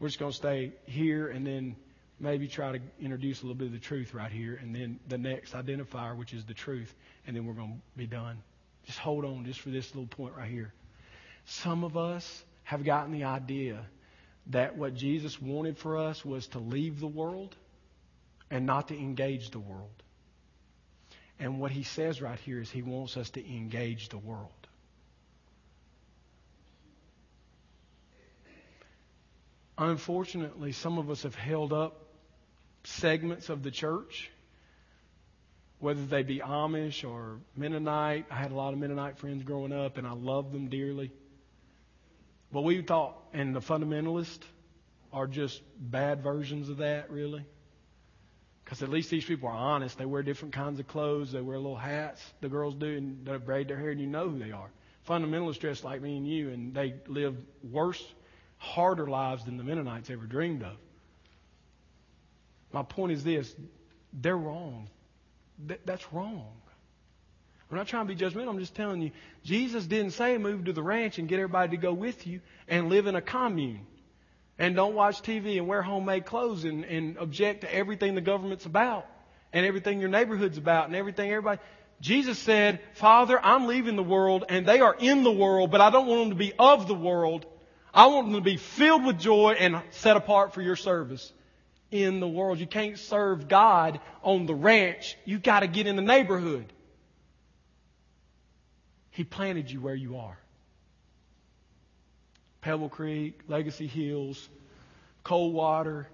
We're 0.00 0.08
just 0.08 0.18
going 0.18 0.32
to 0.32 0.36
stay 0.36 0.72
here 0.86 1.28
and 1.28 1.46
then 1.46 1.76
maybe 2.20 2.48
try 2.48 2.72
to 2.72 2.80
introduce 3.00 3.40
a 3.40 3.44
little 3.44 3.56
bit 3.56 3.66
of 3.66 3.72
the 3.72 3.78
truth 3.78 4.14
right 4.14 4.32
here, 4.32 4.58
and 4.60 4.74
then 4.74 4.98
the 5.08 5.18
next 5.18 5.52
identifier, 5.52 6.16
which 6.16 6.34
is 6.34 6.44
the 6.44 6.54
truth, 6.54 6.94
and 7.26 7.36
then 7.36 7.46
we're 7.46 7.54
going 7.54 7.74
to 7.74 7.98
be 7.98 8.06
done. 8.06 8.38
Just 8.86 8.98
hold 8.98 9.24
on 9.24 9.44
just 9.44 9.60
for 9.60 9.70
this 9.70 9.94
little 9.94 10.06
point 10.06 10.34
right 10.36 10.50
here. 10.50 10.72
Some 11.44 11.84
of 11.84 11.96
us 11.96 12.44
have 12.64 12.84
gotten 12.84 13.12
the 13.12 13.24
idea 13.24 13.84
that 14.48 14.76
what 14.76 14.94
Jesus 14.94 15.40
wanted 15.40 15.78
for 15.78 15.96
us 15.96 16.24
was 16.24 16.46
to 16.48 16.58
leave 16.58 17.00
the 17.00 17.06
world 17.06 17.54
and 18.50 18.66
not 18.66 18.88
to 18.88 18.98
engage 18.98 19.50
the 19.50 19.58
world. 19.58 20.02
And 21.38 21.60
what 21.60 21.70
he 21.70 21.82
says 21.82 22.20
right 22.20 22.38
here 22.40 22.60
is 22.60 22.70
he 22.70 22.82
wants 22.82 23.16
us 23.16 23.30
to 23.30 23.46
engage 23.46 24.08
the 24.08 24.18
world. 24.18 24.50
Unfortunately, 29.76 30.72
some 30.72 30.98
of 30.98 31.08
us 31.08 31.22
have 31.22 31.36
held 31.36 31.72
up 31.72 32.07
segments 32.84 33.48
of 33.48 33.62
the 33.62 33.70
church, 33.70 34.30
whether 35.78 36.04
they 36.04 36.22
be 36.22 36.40
Amish 36.40 37.08
or 37.08 37.38
Mennonite. 37.56 38.26
I 38.30 38.34
had 38.34 38.50
a 38.50 38.54
lot 38.54 38.72
of 38.72 38.78
Mennonite 38.78 39.18
friends 39.18 39.44
growing 39.44 39.72
up, 39.72 39.98
and 39.98 40.06
I 40.06 40.12
loved 40.12 40.52
them 40.52 40.68
dearly. 40.68 41.12
But 42.52 42.62
we 42.62 42.80
thought, 42.82 43.16
and 43.32 43.54
the 43.54 43.60
fundamentalists 43.60 44.44
are 45.12 45.26
just 45.26 45.62
bad 45.78 46.22
versions 46.22 46.68
of 46.68 46.78
that, 46.78 47.10
really. 47.10 47.44
Because 48.64 48.82
at 48.82 48.90
least 48.90 49.10
these 49.10 49.24
people 49.24 49.48
are 49.48 49.56
honest. 49.56 49.96
They 49.96 50.04
wear 50.04 50.22
different 50.22 50.54
kinds 50.54 50.78
of 50.78 50.86
clothes. 50.88 51.32
They 51.32 51.40
wear 51.40 51.56
little 51.56 51.76
hats. 51.76 52.22
The 52.40 52.48
girls 52.48 52.74
do, 52.74 52.96
and 52.96 53.24
they 53.24 53.36
braid 53.36 53.68
their 53.68 53.78
hair, 53.78 53.90
and 53.90 54.00
you 54.00 54.06
know 54.06 54.28
who 54.28 54.38
they 54.38 54.52
are. 54.52 54.70
Fundamentalists 55.08 55.58
dress 55.58 55.84
like 55.84 56.02
me 56.02 56.16
and 56.16 56.26
you, 56.28 56.50
and 56.50 56.74
they 56.74 56.94
live 57.06 57.34
worse, 57.62 58.02
harder 58.58 59.06
lives 59.06 59.44
than 59.44 59.56
the 59.56 59.64
Mennonites 59.64 60.10
ever 60.10 60.26
dreamed 60.26 60.62
of. 60.62 60.76
My 62.72 62.82
point 62.82 63.12
is 63.12 63.24
this 63.24 63.54
they're 64.12 64.36
wrong. 64.36 64.88
that's 65.84 66.12
wrong. 66.12 66.52
I'm 67.70 67.76
not 67.76 67.86
trying 67.86 68.06
to 68.08 68.14
be 68.14 68.18
judgmental. 68.18 68.48
I'm 68.48 68.58
just 68.58 68.74
telling 68.74 69.02
you, 69.02 69.10
Jesus 69.44 69.86
didn't 69.86 70.12
say 70.12 70.38
move 70.38 70.64
to 70.64 70.72
the 70.72 70.82
ranch 70.82 71.18
and 71.18 71.28
get 71.28 71.38
everybody 71.38 71.76
to 71.76 71.76
go 71.76 71.92
with 71.92 72.26
you 72.26 72.40
and 72.66 72.88
live 72.88 73.06
in 73.06 73.14
a 73.14 73.20
commune 73.20 73.80
and 74.58 74.74
don't 74.74 74.94
watch 74.94 75.20
TV 75.20 75.58
and 75.58 75.68
wear 75.68 75.82
homemade 75.82 76.24
clothes 76.24 76.64
and, 76.64 76.84
and 76.84 77.18
object 77.18 77.62
to 77.62 77.74
everything 77.74 78.14
the 78.14 78.22
government's 78.22 78.64
about 78.64 79.06
and 79.52 79.66
everything 79.66 80.00
your 80.00 80.08
neighborhood's 80.08 80.56
about 80.56 80.86
and 80.86 80.96
everything 80.96 81.30
everybody. 81.30 81.60
Jesus 82.00 82.38
said, 82.38 82.80
Father, 82.94 83.38
I'm 83.44 83.66
leaving 83.66 83.96
the 83.96 84.02
world 84.02 84.44
and 84.48 84.64
they 84.64 84.80
are 84.80 84.96
in 84.98 85.22
the 85.22 85.32
world, 85.32 85.70
but 85.70 85.82
I 85.82 85.90
don't 85.90 86.06
want 86.06 86.22
them 86.22 86.30
to 86.30 86.36
be 86.36 86.54
of 86.58 86.88
the 86.88 86.94
world. 86.94 87.44
I 87.92 88.06
want 88.06 88.28
them 88.28 88.36
to 88.36 88.40
be 88.40 88.56
filled 88.56 89.04
with 89.04 89.18
joy 89.18 89.56
and 89.58 89.82
set 89.90 90.16
apart 90.16 90.54
for 90.54 90.62
your 90.62 90.76
service 90.76 91.32
in 91.90 92.20
the 92.20 92.28
world. 92.28 92.58
You 92.58 92.66
can't 92.66 92.98
serve 92.98 93.48
God 93.48 94.00
on 94.22 94.46
the 94.46 94.54
ranch. 94.54 95.16
You've 95.24 95.42
got 95.42 95.60
to 95.60 95.66
get 95.66 95.86
in 95.86 95.96
the 95.96 96.02
neighborhood. 96.02 96.72
He 99.10 99.24
planted 99.24 99.70
you 99.70 99.80
where 99.80 99.94
you 99.94 100.18
are. 100.18 100.38
Pebble 102.60 102.88
Creek, 102.88 103.40
Legacy 103.48 103.86
Hills, 103.86 104.48
Coldwater. 105.24 106.08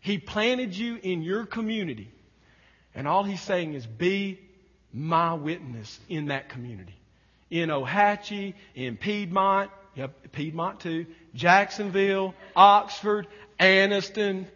He 0.00 0.18
planted 0.18 0.76
you 0.76 0.98
in 1.02 1.22
your 1.22 1.44
community. 1.46 2.10
And 2.94 3.06
all 3.06 3.24
he's 3.24 3.42
saying 3.42 3.74
is 3.74 3.86
be 3.86 4.40
my 4.92 5.34
witness 5.34 6.00
in 6.08 6.26
that 6.26 6.48
community. 6.48 6.94
In 7.50 7.68
Ohatchee, 7.68 8.54
in 8.74 8.96
Piedmont, 8.96 9.70
yep, 9.94 10.32
Piedmont 10.32 10.80
too, 10.80 11.06
Jacksonville, 11.34 12.34
Oxford, 12.54 13.26
Anniston, 13.60 14.46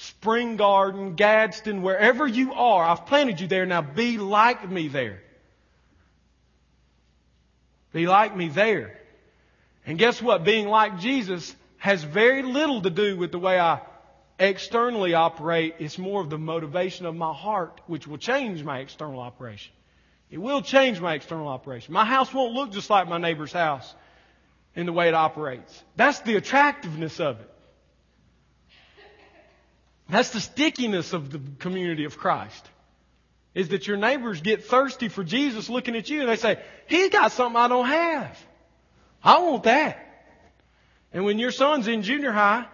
Spring 0.00 0.56
Garden, 0.56 1.16
Gadsden, 1.16 1.82
wherever 1.82 2.24
you 2.24 2.52
are, 2.54 2.84
I've 2.84 3.06
planted 3.06 3.40
you 3.40 3.48
there. 3.48 3.66
Now 3.66 3.82
be 3.82 4.16
like 4.16 4.70
me 4.70 4.86
there. 4.86 5.20
Be 7.92 8.06
like 8.06 8.36
me 8.36 8.48
there. 8.48 8.96
And 9.84 9.98
guess 9.98 10.22
what? 10.22 10.44
Being 10.44 10.68
like 10.68 11.00
Jesus 11.00 11.54
has 11.78 12.04
very 12.04 12.42
little 12.42 12.80
to 12.82 12.90
do 12.90 13.16
with 13.16 13.32
the 13.32 13.40
way 13.40 13.58
I 13.58 13.80
externally 14.38 15.14
operate. 15.14 15.74
It's 15.80 15.98
more 15.98 16.20
of 16.20 16.30
the 16.30 16.38
motivation 16.38 17.04
of 17.04 17.16
my 17.16 17.32
heart, 17.34 17.80
which 17.88 18.06
will 18.06 18.18
change 18.18 18.62
my 18.62 18.78
external 18.78 19.18
operation. 19.18 19.72
It 20.30 20.38
will 20.38 20.62
change 20.62 21.00
my 21.00 21.14
external 21.14 21.48
operation. 21.48 21.92
My 21.92 22.04
house 22.04 22.32
won't 22.32 22.54
look 22.54 22.70
just 22.70 22.88
like 22.88 23.08
my 23.08 23.18
neighbor's 23.18 23.52
house 23.52 23.92
in 24.76 24.86
the 24.86 24.92
way 24.92 25.08
it 25.08 25.14
operates. 25.14 25.82
That's 25.96 26.20
the 26.20 26.36
attractiveness 26.36 27.18
of 27.18 27.40
it. 27.40 27.50
That's 30.08 30.30
the 30.30 30.40
stickiness 30.40 31.12
of 31.12 31.30
the 31.30 31.40
community 31.58 32.04
of 32.04 32.16
Christ. 32.16 32.68
Is 33.54 33.68
that 33.68 33.86
your 33.86 33.96
neighbors 33.96 34.40
get 34.40 34.64
thirsty 34.64 35.08
for 35.08 35.24
Jesus 35.24 35.68
looking 35.68 35.96
at 35.96 36.08
you 36.08 36.20
and 36.20 36.28
they 36.28 36.36
say, 36.36 36.62
He's 36.86 37.10
got 37.10 37.32
something 37.32 37.60
I 37.60 37.68
don't 37.68 37.86
have. 37.86 38.38
I 39.22 39.40
want 39.40 39.64
that. 39.64 40.04
And 41.12 41.24
when 41.24 41.38
your 41.38 41.50
son's 41.50 41.88
in 41.88 42.02
junior 42.02 42.32
high 42.32 42.66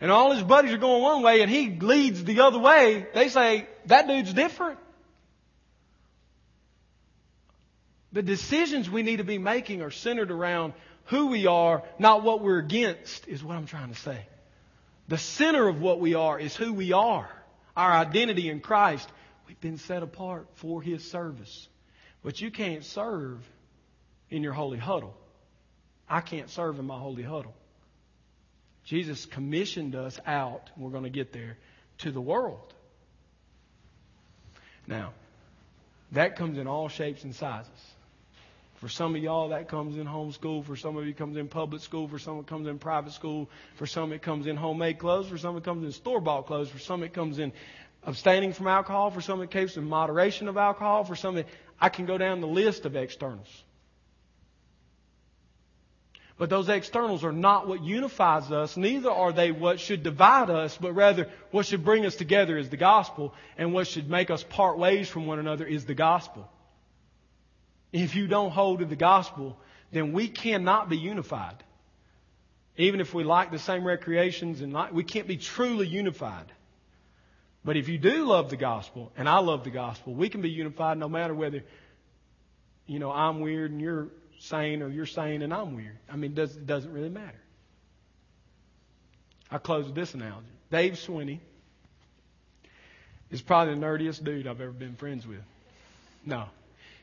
and 0.00 0.10
all 0.10 0.32
his 0.32 0.42
buddies 0.42 0.72
are 0.72 0.78
going 0.78 1.02
one 1.02 1.22
way 1.22 1.40
and 1.40 1.50
he 1.50 1.70
leads 1.70 2.22
the 2.22 2.40
other 2.40 2.58
way, 2.58 3.06
they 3.14 3.28
say, 3.28 3.66
that 3.86 4.06
dude's 4.06 4.32
different. 4.32 4.78
The 8.12 8.22
decisions 8.22 8.88
we 8.88 9.02
need 9.02 9.16
to 9.16 9.24
be 9.24 9.38
making 9.38 9.82
are 9.82 9.90
centered 9.90 10.30
around 10.30 10.74
who 11.06 11.28
we 11.28 11.46
are, 11.46 11.82
not 11.98 12.22
what 12.22 12.40
we're 12.42 12.58
against, 12.58 13.28
is 13.28 13.42
what 13.42 13.56
I'm 13.56 13.66
trying 13.66 13.92
to 13.92 13.98
say. 13.98 14.26
The 15.08 15.18
center 15.18 15.68
of 15.68 15.80
what 15.80 16.00
we 16.00 16.14
are 16.14 16.38
is 16.38 16.56
who 16.56 16.72
we 16.72 16.92
are, 16.92 17.30
our 17.76 17.92
identity 17.92 18.48
in 18.48 18.60
Christ. 18.60 19.08
We've 19.46 19.60
been 19.60 19.78
set 19.78 20.02
apart 20.02 20.48
for 20.54 20.82
His 20.82 21.08
service. 21.08 21.68
But 22.22 22.40
you 22.40 22.50
can't 22.50 22.84
serve 22.84 23.38
in 24.30 24.42
your 24.42 24.52
holy 24.52 24.78
huddle. 24.78 25.16
I 26.08 26.20
can't 26.20 26.50
serve 26.50 26.78
in 26.78 26.86
my 26.86 26.98
holy 26.98 27.22
huddle. 27.22 27.54
Jesus 28.84 29.26
commissioned 29.26 29.94
us 29.94 30.18
out, 30.26 30.70
we're 30.76 30.90
going 30.90 31.04
to 31.04 31.10
get 31.10 31.32
there, 31.32 31.56
to 31.98 32.10
the 32.10 32.20
world. 32.20 32.72
Now, 34.86 35.12
that 36.12 36.36
comes 36.36 36.58
in 36.58 36.66
all 36.66 36.88
shapes 36.88 37.24
and 37.24 37.34
sizes. 37.34 37.95
For 38.76 38.88
some 38.88 39.16
of 39.16 39.22
y'all, 39.22 39.48
that 39.48 39.68
comes 39.68 39.96
in 39.96 40.06
homeschool. 40.06 40.64
For 40.64 40.76
some 40.76 40.96
of 40.96 41.06
you, 41.06 41.14
comes 41.14 41.36
in 41.36 41.48
public 41.48 41.80
school. 41.82 42.08
For 42.08 42.18
some, 42.18 42.38
it 42.40 42.46
comes 42.46 42.66
in 42.66 42.78
private 42.78 43.12
school. 43.12 43.48
For 43.76 43.86
some, 43.86 44.12
it 44.12 44.20
comes 44.20 44.46
in 44.46 44.56
homemade 44.56 44.98
clothes. 44.98 45.28
For 45.28 45.38
some, 45.38 45.56
it 45.56 45.64
comes 45.64 45.84
in 45.84 45.92
store 45.92 46.20
bought 46.20 46.46
clothes. 46.46 46.68
For 46.68 46.78
some, 46.78 47.02
it 47.02 47.14
comes 47.14 47.38
in 47.38 47.52
abstaining 48.04 48.52
from 48.52 48.66
alcohol. 48.66 49.10
For 49.10 49.22
some, 49.22 49.40
it 49.40 49.50
comes 49.50 49.76
in 49.76 49.84
moderation 49.88 50.46
of 50.46 50.58
alcohol. 50.58 51.04
For 51.04 51.16
some, 51.16 51.38
it, 51.38 51.46
I 51.80 51.88
can 51.88 52.04
go 52.04 52.18
down 52.18 52.40
the 52.40 52.46
list 52.46 52.84
of 52.84 52.96
externals. 52.96 53.48
But 56.38 56.50
those 56.50 56.68
externals 56.68 57.24
are 57.24 57.32
not 57.32 57.66
what 57.66 57.82
unifies 57.82 58.52
us, 58.52 58.76
neither 58.76 59.10
are 59.10 59.32
they 59.32 59.52
what 59.52 59.80
should 59.80 60.02
divide 60.02 60.50
us, 60.50 60.76
but 60.76 60.92
rather 60.92 61.30
what 61.50 61.64
should 61.64 61.82
bring 61.82 62.04
us 62.04 62.14
together 62.14 62.58
is 62.58 62.68
the 62.68 62.76
gospel, 62.76 63.32
and 63.56 63.72
what 63.72 63.86
should 63.86 64.10
make 64.10 64.28
us 64.28 64.42
part 64.42 64.76
ways 64.76 65.08
from 65.08 65.24
one 65.24 65.38
another 65.38 65.64
is 65.64 65.86
the 65.86 65.94
gospel. 65.94 66.46
If 68.02 68.14
you 68.14 68.26
don't 68.26 68.50
hold 68.50 68.80
to 68.80 68.84
the 68.84 68.96
gospel, 68.96 69.56
then 69.90 70.12
we 70.12 70.28
cannot 70.28 70.90
be 70.90 70.98
unified. 70.98 71.56
Even 72.76 73.00
if 73.00 73.14
we 73.14 73.24
like 73.24 73.50
the 73.50 73.58
same 73.58 73.86
recreations 73.86 74.60
and 74.60 74.70
like, 74.70 74.92
we 74.92 75.02
can't 75.02 75.26
be 75.26 75.38
truly 75.38 75.86
unified. 75.86 76.52
But 77.64 77.78
if 77.78 77.88
you 77.88 77.96
do 77.96 78.26
love 78.26 78.50
the 78.50 78.58
gospel, 78.58 79.12
and 79.16 79.26
I 79.26 79.38
love 79.38 79.64
the 79.64 79.70
gospel, 79.70 80.12
we 80.12 80.28
can 80.28 80.42
be 80.42 80.50
unified 80.50 80.98
no 80.98 81.08
matter 81.08 81.34
whether, 81.34 81.64
you 82.86 82.98
know, 82.98 83.10
I'm 83.10 83.40
weird 83.40 83.70
and 83.70 83.80
you're 83.80 84.08
sane 84.40 84.82
or 84.82 84.88
you're 84.88 85.06
sane 85.06 85.40
and 85.40 85.54
I'm 85.54 85.74
weird. 85.74 85.96
I 86.12 86.16
mean, 86.16 86.32
it, 86.32 86.34
does, 86.34 86.54
it 86.54 86.66
doesn't 86.66 86.92
really 86.92 87.08
matter. 87.08 87.40
I'll 89.50 89.58
close 89.58 89.86
with 89.86 89.94
this 89.94 90.12
analogy. 90.12 90.46
Dave 90.70 90.94
Swinney 90.94 91.40
is 93.30 93.40
probably 93.40 93.74
the 93.74 93.80
nerdiest 93.80 94.22
dude 94.22 94.46
I've 94.46 94.60
ever 94.60 94.70
been 94.70 94.96
friends 94.96 95.26
with. 95.26 95.42
No. 96.26 96.44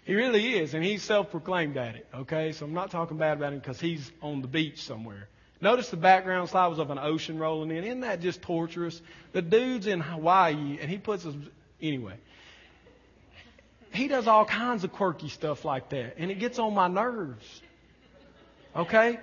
He 0.06 0.16
really 0.16 0.56
is, 0.56 0.74
and 0.74 0.84
he's 0.84 1.02
self 1.02 1.32
proclaimed 1.32 1.78
at 1.78 1.96
it, 1.96 2.08
okay? 2.14 2.52
So 2.52 2.66
I'm 2.66 2.74
not 2.74 2.92
talking 2.92 3.18
bad 3.18 3.38
about 3.38 3.54
him 3.54 3.60
because 3.60 3.80
he's 3.80 4.12
on 4.22 4.42
the 4.42 4.48
beach 4.48 4.84
somewhere. 4.84 5.30
Notice 5.62 5.90
the 5.90 5.98
background 5.98 6.50
slide 6.50 6.68
was 6.68 6.80
of 6.80 6.90
an 6.90 7.00
ocean 7.00 7.40
rolling 7.40 7.72
in. 7.72 7.86
Isn't 7.86 8.02
that 8.02 8.20
just 8.20 8.42
torturous? 8.42 9.02
The 9.32 9.42
dude's 9.42 9.88
in 9.88 10.02
Hawaii, 10.02 10.78
and 10.82 10.90
he 10.90 10.98
puts 10.98 11.24
his. 11.24 11.36
Anyway 11.82 12.16
he 13.94 14.08
does 14.08 14.28
all 14.28 14.46
kinds 14.46 14.84
of 14.84 14.92
quirky 14.92 15.30
stuff 15.30 15.64
like 15.64 15.90
that, 15.90 16.16
and 16.18 16.32
it 16.32 16.40
gets 16.40 16.60
on 16.60 16.74
my 16.74 16.88
nerves. 16.88 17.62
Okay? 18.76 19.20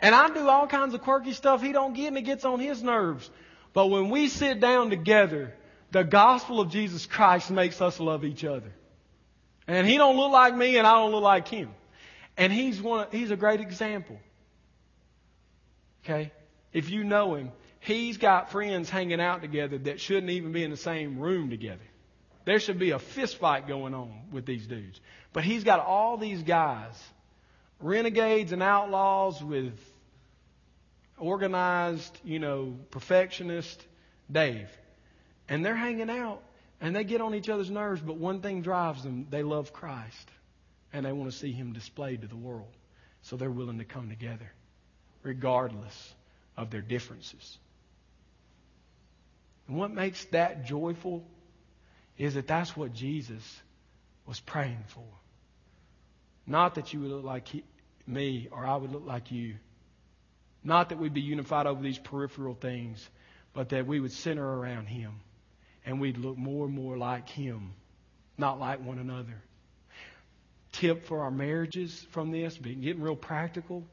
And 0.00 0.14
I 0.14 0.28
do 0.32 0.48
all 0.48 0.66
kinds 0.66 0.94
of 0.94 1.02
quirky 1.02 1.32
stuff 1.32 1.62
he 1.62 1.72
don't 1.72 1.94
get, 1.94 2.08
and 2.08 2.16
it 2.16 2.22
gets 2.22 2.44
on 2.44 2.58
his 2.58 2.82
nerves. 2.82 3.30
But 3.72 3.88
when 3.88 4.10
we 4.10 4.28
sit 4.28 4.60
down 4.60 4.90
together, 4.90 5.54
the 5.90 6.04
gospel 6.04 6.60
of 6.60 6.70
Jesus 6.70 7.06
Christ 7.06 7.50
makes 7.50 7.80
us 7.80 8.00
love 8.00 8.24
each 8.24 8.44
other. 8.44 8.72
And 9.66 9.86
he 9.86 9.96
don't 9.96 10.16
look 10.16 10.32
like 10.32 10.54
me, 10.54 10.76
and 10.76 10.86
I 10.86 10.94
don't 10.94 11.12
look 11.12 11.22
like 11.22 11.48
him. 11.48 11.70
And 12.36 12.52
he's 12.52 12.80
one. 12.80 13.06
He's 13.10 13.30
a 13.30 13.36
great 13.36 13.60
example. 13.60 14.18
Okay, 16.04 16.32
if 16.72 16.90
you 16.90 17.04
know 17.04 17.34
him, 17.34 17.50
he's 17.80 18.18
got 18.18 18.50
friends 18.50 18.90
hanging 18.90 19.20
out 19.20 19.40
together 19.40 19.78
that 19.78 20.00
shouldn't 20.00 20.30
even 20.30 20.52
be 20.52 20.62
in 20.62 20.70
the 20.70 20.76
same 20.76 21.18
room 21.18 21.48
together. 21.48 21.84
There 22.44 22.60
should 22.60 22.78
be 22.78 22.90
a 22.90 22.98
fist 22.98 23.38
fight 23.38 23.66
going 23.66 23.94
on 23.94 24.12
with 24.30 24.44
these 24.44 24.66
dudes. 24.66 25.00
But 25.32 25.44
he's 25.44 25.64
got 25.64 25.80
all 25.80 26.18
these 26.18 26.42
guys, 26.42 27.02
renegades 27.80 28.52
and 28.52 28.62
outlaws 28.62 29.42
with 29.42 29.78
organized, 31.18 32.18
you 32.22 32.38
know, 32.38 32.76
perfectionist 32.90 33.82
Dave. 34.30 34.68
And 35.48 35.64
they're 35.64 35.76
hanging 35.76 36.10
out 36.10 36.42
and 36.84 36.94
they 36.94 37.02
get 37.02 37.22
on 37.22 37.34
each 37.34 37.48
other's 37.48 37.70
nerves, 37.70 38.02
but 38.02 38.18
one 38.18 38.42
thing 38.42 38.60
drives 38.60 39.02
them 39.02 39.26
they 39.30 39.42
love 39.42 39.72
Christ 39.72 40.30
and 40.92 41.06
they 41.06 41.12
want 41.12 41.32
to 41.32 41.36
see 41.36 41.50
him 41.50 41.72
displayed 41.72 42.20
to 42.20 42.28
the 42.28 42.36
world. 42.36 42.76
So 43.22 43.36
they're 43.36 43.50
willing 43.50 43.78
to 43.78 43.86
come 43.86 44.10
together, 44.10 44.52
regardless 45.22 46.14
of 46.58 46.70
their 46.70 46.82
differences. 46.82 47.58
And 49.66 49.78
what 49.78 49.92
makes 49.92 50.26
that 50.26 50.66
joyful 50.66 51.24
is 52.18 52.34
that 52.34 52.46
that's 52.46 52.76
what 52.76 52.92
Jesus 52.92 53.62
was 54.26 54.38
praying 54.40 54.84
for. 54.88 55.08
Not 56.46 56.74
that 56.74 56.92
you 56.92 57.00
would 57.00 57.10
look 57.10 57.24
like 57.24 57.48
he, 57.48 57.64
me 58.06 58.48
or 58.52 58.66
I 58.66 58.76
would 58.76 58.92
look 58.92 59.06
like 59.06 59.32
you. 59.32 59.54
Not 60.62 60.90
that 60.90 60.98
we'd 60.98 61.14
be 61.14 61.22
unified 61.22 61.66
over 61.66 61.82
these 61.82 61.98
peripheral 61.98 62.54
things, 62.54 63.08
but 63.54 63.70
that 63.70 63.86
we 63.86 64.00
would 64.00 64.12
center 64.12 64.46
around 64.46 64.84
Him 64.88 65.14
and 65.84 66.00
we'd 66.00 66.18
look 66.18 66.36
more 66.36 66.66
and 66.66 66.74
more 66.74 66.96
like 66.96 67.28
Him, 67.28 67.72
not 68.38 68.58
like 68.58 68.84
one 68.84 68.98
another. 68.98 69.42
Tip 70.72 71.06
for 71.06 71.22
our 71.22 71.30
marriages 71.30 72.06
from 72.10 72.30
this, 72.30 72.56
getting 72.58 73.00
real 73.00 73.16
practical. 73.16 73.84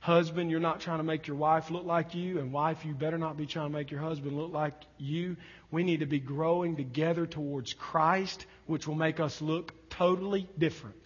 Husband, 0.00 0.50
you're 0.50 0.60
not 0.60 0.80
trying 0.80 0.98
to 0.98 1.04
make 1.04 1.26
your 1.26 1.36
wife 1.36 1.70
look 1.70 1.84
like 1.84 2.14
you, 2.14 2.38
and 2.38 2.52
wife, 2.52 2.84
you 2.86 2.94
better 2.94 3.18
not 3.18 3.36
be 3.36 3.46
trying 3.46 3.70
to 3.70 3.72
make 3.72 3.90
your 3.90 4.00
husband 4.00 4.36
look 4.36 4.50
like 4.50 4.74
you. 4.96 5.36
We 5.70 5.84
need 5.84 6.00
to 6.00 6.06
be 6.06 6.18
growing 6.18 6.76
together 6.76 7.26
towards 7.26 7.74
Christ, 7.74 8.46
which 8.66 8.88
will 8.88 8.94
make 8.94 9.20
us 9.20 9.42
look 9.42 9.72
totally 9.90 10.48
different 10.58 10.96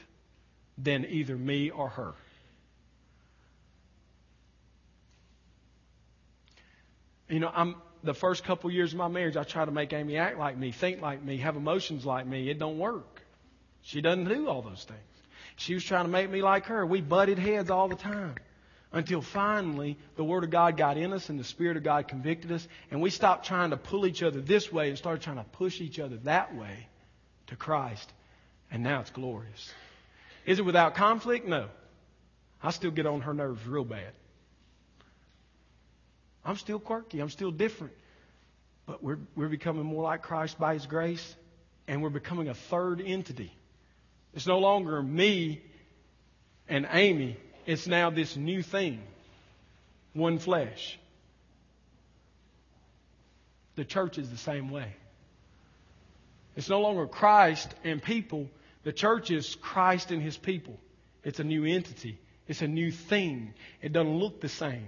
than 0.79 1.05
either 1.07 1.37
me 1.37 1.71
or 1.71 1.89
her. 1.89 2.15
You 7.29 7.41
know, 7.41 7.51
I'm 7.53 7.75
the 8.05 8.15
first 8.15 8.45
couple 8.45 8.71
years 8.71 8.93
of 8.93 8.99
my 8.99 9.09
marriage, 9.09 9.37
I 9.37 9.45
try 9.45 9.65
to 9.65 9.71
make 9.71 9.93
Amy 9.93 10.17
act 10.17 10.39
like 10.39 10.57
me, 10.57 10.73
think 10.73 11.01
like 11.01 11.23
me, 11.23 11.39
have 11.39 11.57
emotions 11.57 12.05
like 12.05 12.27
me. 12.27 12.51
It 12.51 12.59
don't 12.59 12.79
work. 12.79 13.23
She 13.83 14.01
doesn't 14.01 14.27
do 14.27 14.49
all 14.49 14.63
those 14.63 14.85
things. 14.85 15.01
She 15.57 15.75
was 15.75 15.85
trying 15.85 16.05
to 16.05 16.11
make 16.11 16.31
me 16.31 16.43
like 16.43 16.67
her. 16.67 16.85
We 16.85 17.01
butted 17.01 17.39
heads 17.39 17.71
all 17.71 17.89
the 17.89 17.97
time 17.97 18.35
until 18.93 19.21
finally 19.21 19.97
the 20.17 20.25
Word 20.25 20.45
of 20.45 20.51
God 20.51 20.77
got 20.77 20.97
in 20.97 21.13
us 21.13 21.29
and 21.29 21.39
the 21.39 21.45
Spirit 21.45 21.77
of 21.77 21.83
God 21.83 22.09
convicted 22.09 22.53
us, 22.53 22.67
and 22.91 23.01
we 23.01 23.11
stopped 23.11 23.47
trying 23.47 23.71
to 23.71 23.77
pull 23.77 24.07
each 24.07 24.23
other 24.23 24.41
this 24.41 24.73
way 24.73 24.89
and 24.89 24.99
started 24.99 25.23
trying 25.23 25.37
to 25.37 25.45
push 25.45 25.81
each 25.81 25.99
other 25.99 26.17
that 26.19 26.55
way 26.55 26.89
to 27.49 27.57
Christ. 27.57 28.13
And 28.71 28.83
now 28.83 29.01
it's 29.01 29.11
glorious. 29.11 29.73
Is 30.47 30.59
it 30.59 30.65
without 30.65 30.95
conflict? 30.95 31.47
No. 31.47 31.69
I 32.63 32.71
still 32.71 32.91
get 32.91 33.07
on 33.07 33.23
her 33.23 33.35
nerves 33.35 33.67
real 33.67 33.85
bad. 33.85 34.13
I'm 36.45 36.57
still 36.57 36.79
quirky. 36.79 37.21
I'm 37.21 37.31
still 37.31 37.51
different. 37.51 37.95
But 38.87 39.03
we're, 39.03 39.19
we're 39.35 39.49
becoming 39.49 39.85
more 39.85 40.03
like 40.03 40.23
Christ 40.23 40.59
by 40.59 40.75
His 40.75 40.87
grace, 40.87 41.35
and 41.89 42.03
we're 42.03 42.11
becoming 42.11 42.49
a 42.49 42.55
third 42.55 43.01
entity. 43.05 43.53
It's 44.35 44.47
no 44.47 44.59
longer 44.59 45.03
me 45.03 45.63
and 46.69 46.87
Amy 46.91 47.37
it's 47.67 47.87
now 47.87 48.11
this 48.11 48.37
new 48.37 48.63
thing 48.63 49.01
one 50.13 50.39
flesh. 50.39 50.99
The 53.75 53.85
church 53.85 54.19
is 54.19 54.31
the 54.31 54.37
same 54.37 54.71
way. 54.71 54.95
It's 56.55 56.69
no 56.69 56.81
longer 56.81 57.07
Christ 57.09 57.75
and 57.83 58.01
people. 58.01 58.49
The 58.85 58.93
church 58.93 59.33
is 59.33 59.57
Christ 59.57 60.13
and 60.13 60.23
his 60.23 60.37
people. 60.37 60.79
It's 61.25 61.41
a 61.41 61.45
new 61.45 61.65
entity. 61.65 62.19
It's 62.47 62.63
a 62.63 62.69
new 62.69 62.93
thing. 62.93 63.55
It 63.83 63.93
doesn't 63.93 64.19
look 64.19 64.41
the 64.41 64.49
same. 64.49 64.87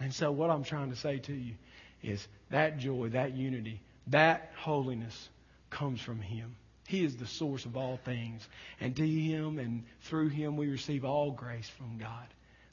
And 0.00 0.14
so, 0.14 0.30
what 0.30 0.50
I'm 0.50 0.64
trying 0.64 0.90
to 0.90 0.96
say 0.96 1.18
to 1.18 1.32
you 1.32 1.54
is 2.02 2.26
that 2.50 2.78
joy, 2.78 3.08
that 3.10 3.36
unity, 3.36 3.80
that 4.08 4.52
holiness 4.56 5.28
comes 5.70 6.00
from 6.00 6.20
Him. 6.20 6.56
He 6.86 7.04
is 7.04 7.16
the 7.16 7.26
source 7.26 7.64
of 7.66 7.76
all 7.76 7.98
things. 8.04 8.48
And 8.80 8.96
to 8.96 9.06
Him 9.06 9.58
and 9.58 9.84
through 10.02 10.28
Him 10.28 10.56
we 10.56 10.68
receive 10.68 11.04
all 11.04 11.30
grace 11.30 11.68
from 11.68 11.98
God 11.98 12.26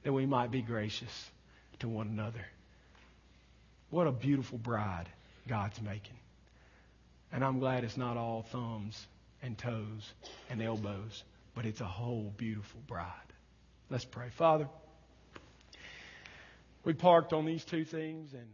that 0.03 0.13
we 0.13 0.25
might 0.25 0.51
be 0.51 0.61
gracious 0.61 1.31
to 1.79 1.89
one 1.89 2.07
another. 2.07 2.45
What 3.89 4.07
a 4.07 4.11
beautiful 4.11 4.57
bride 4.57 5.07
God's 5.47 5.81
making. 5.81 6.17
And 7.31 7.43
I'm 7.43 7.59
glad 7.59 7.83
it's 7.83 7.97
not 7.97 8.15
all 8.15 8.43
thumbs 8.43 9.07
and 9.41 9.57
toes 9.57 10.13
and 10.49 10.61
elbows, 10.61 11.23
but 11.55 11.65
it's 11.65 11.81
a 11.81 11.85
whole 11.85 12.31
beautiful 12.37 12.79
bride. 12.87 13.09
Let's 13.89 14.05
pray. 14.05 14.29
Father, 14.29 14.67
we 16.85 16.93
parked 16.93 17.33
on 17.33 17.45
these 17.45 17.65
two 17.65 17.83
things 17.83 18.33
and 18.33 18.47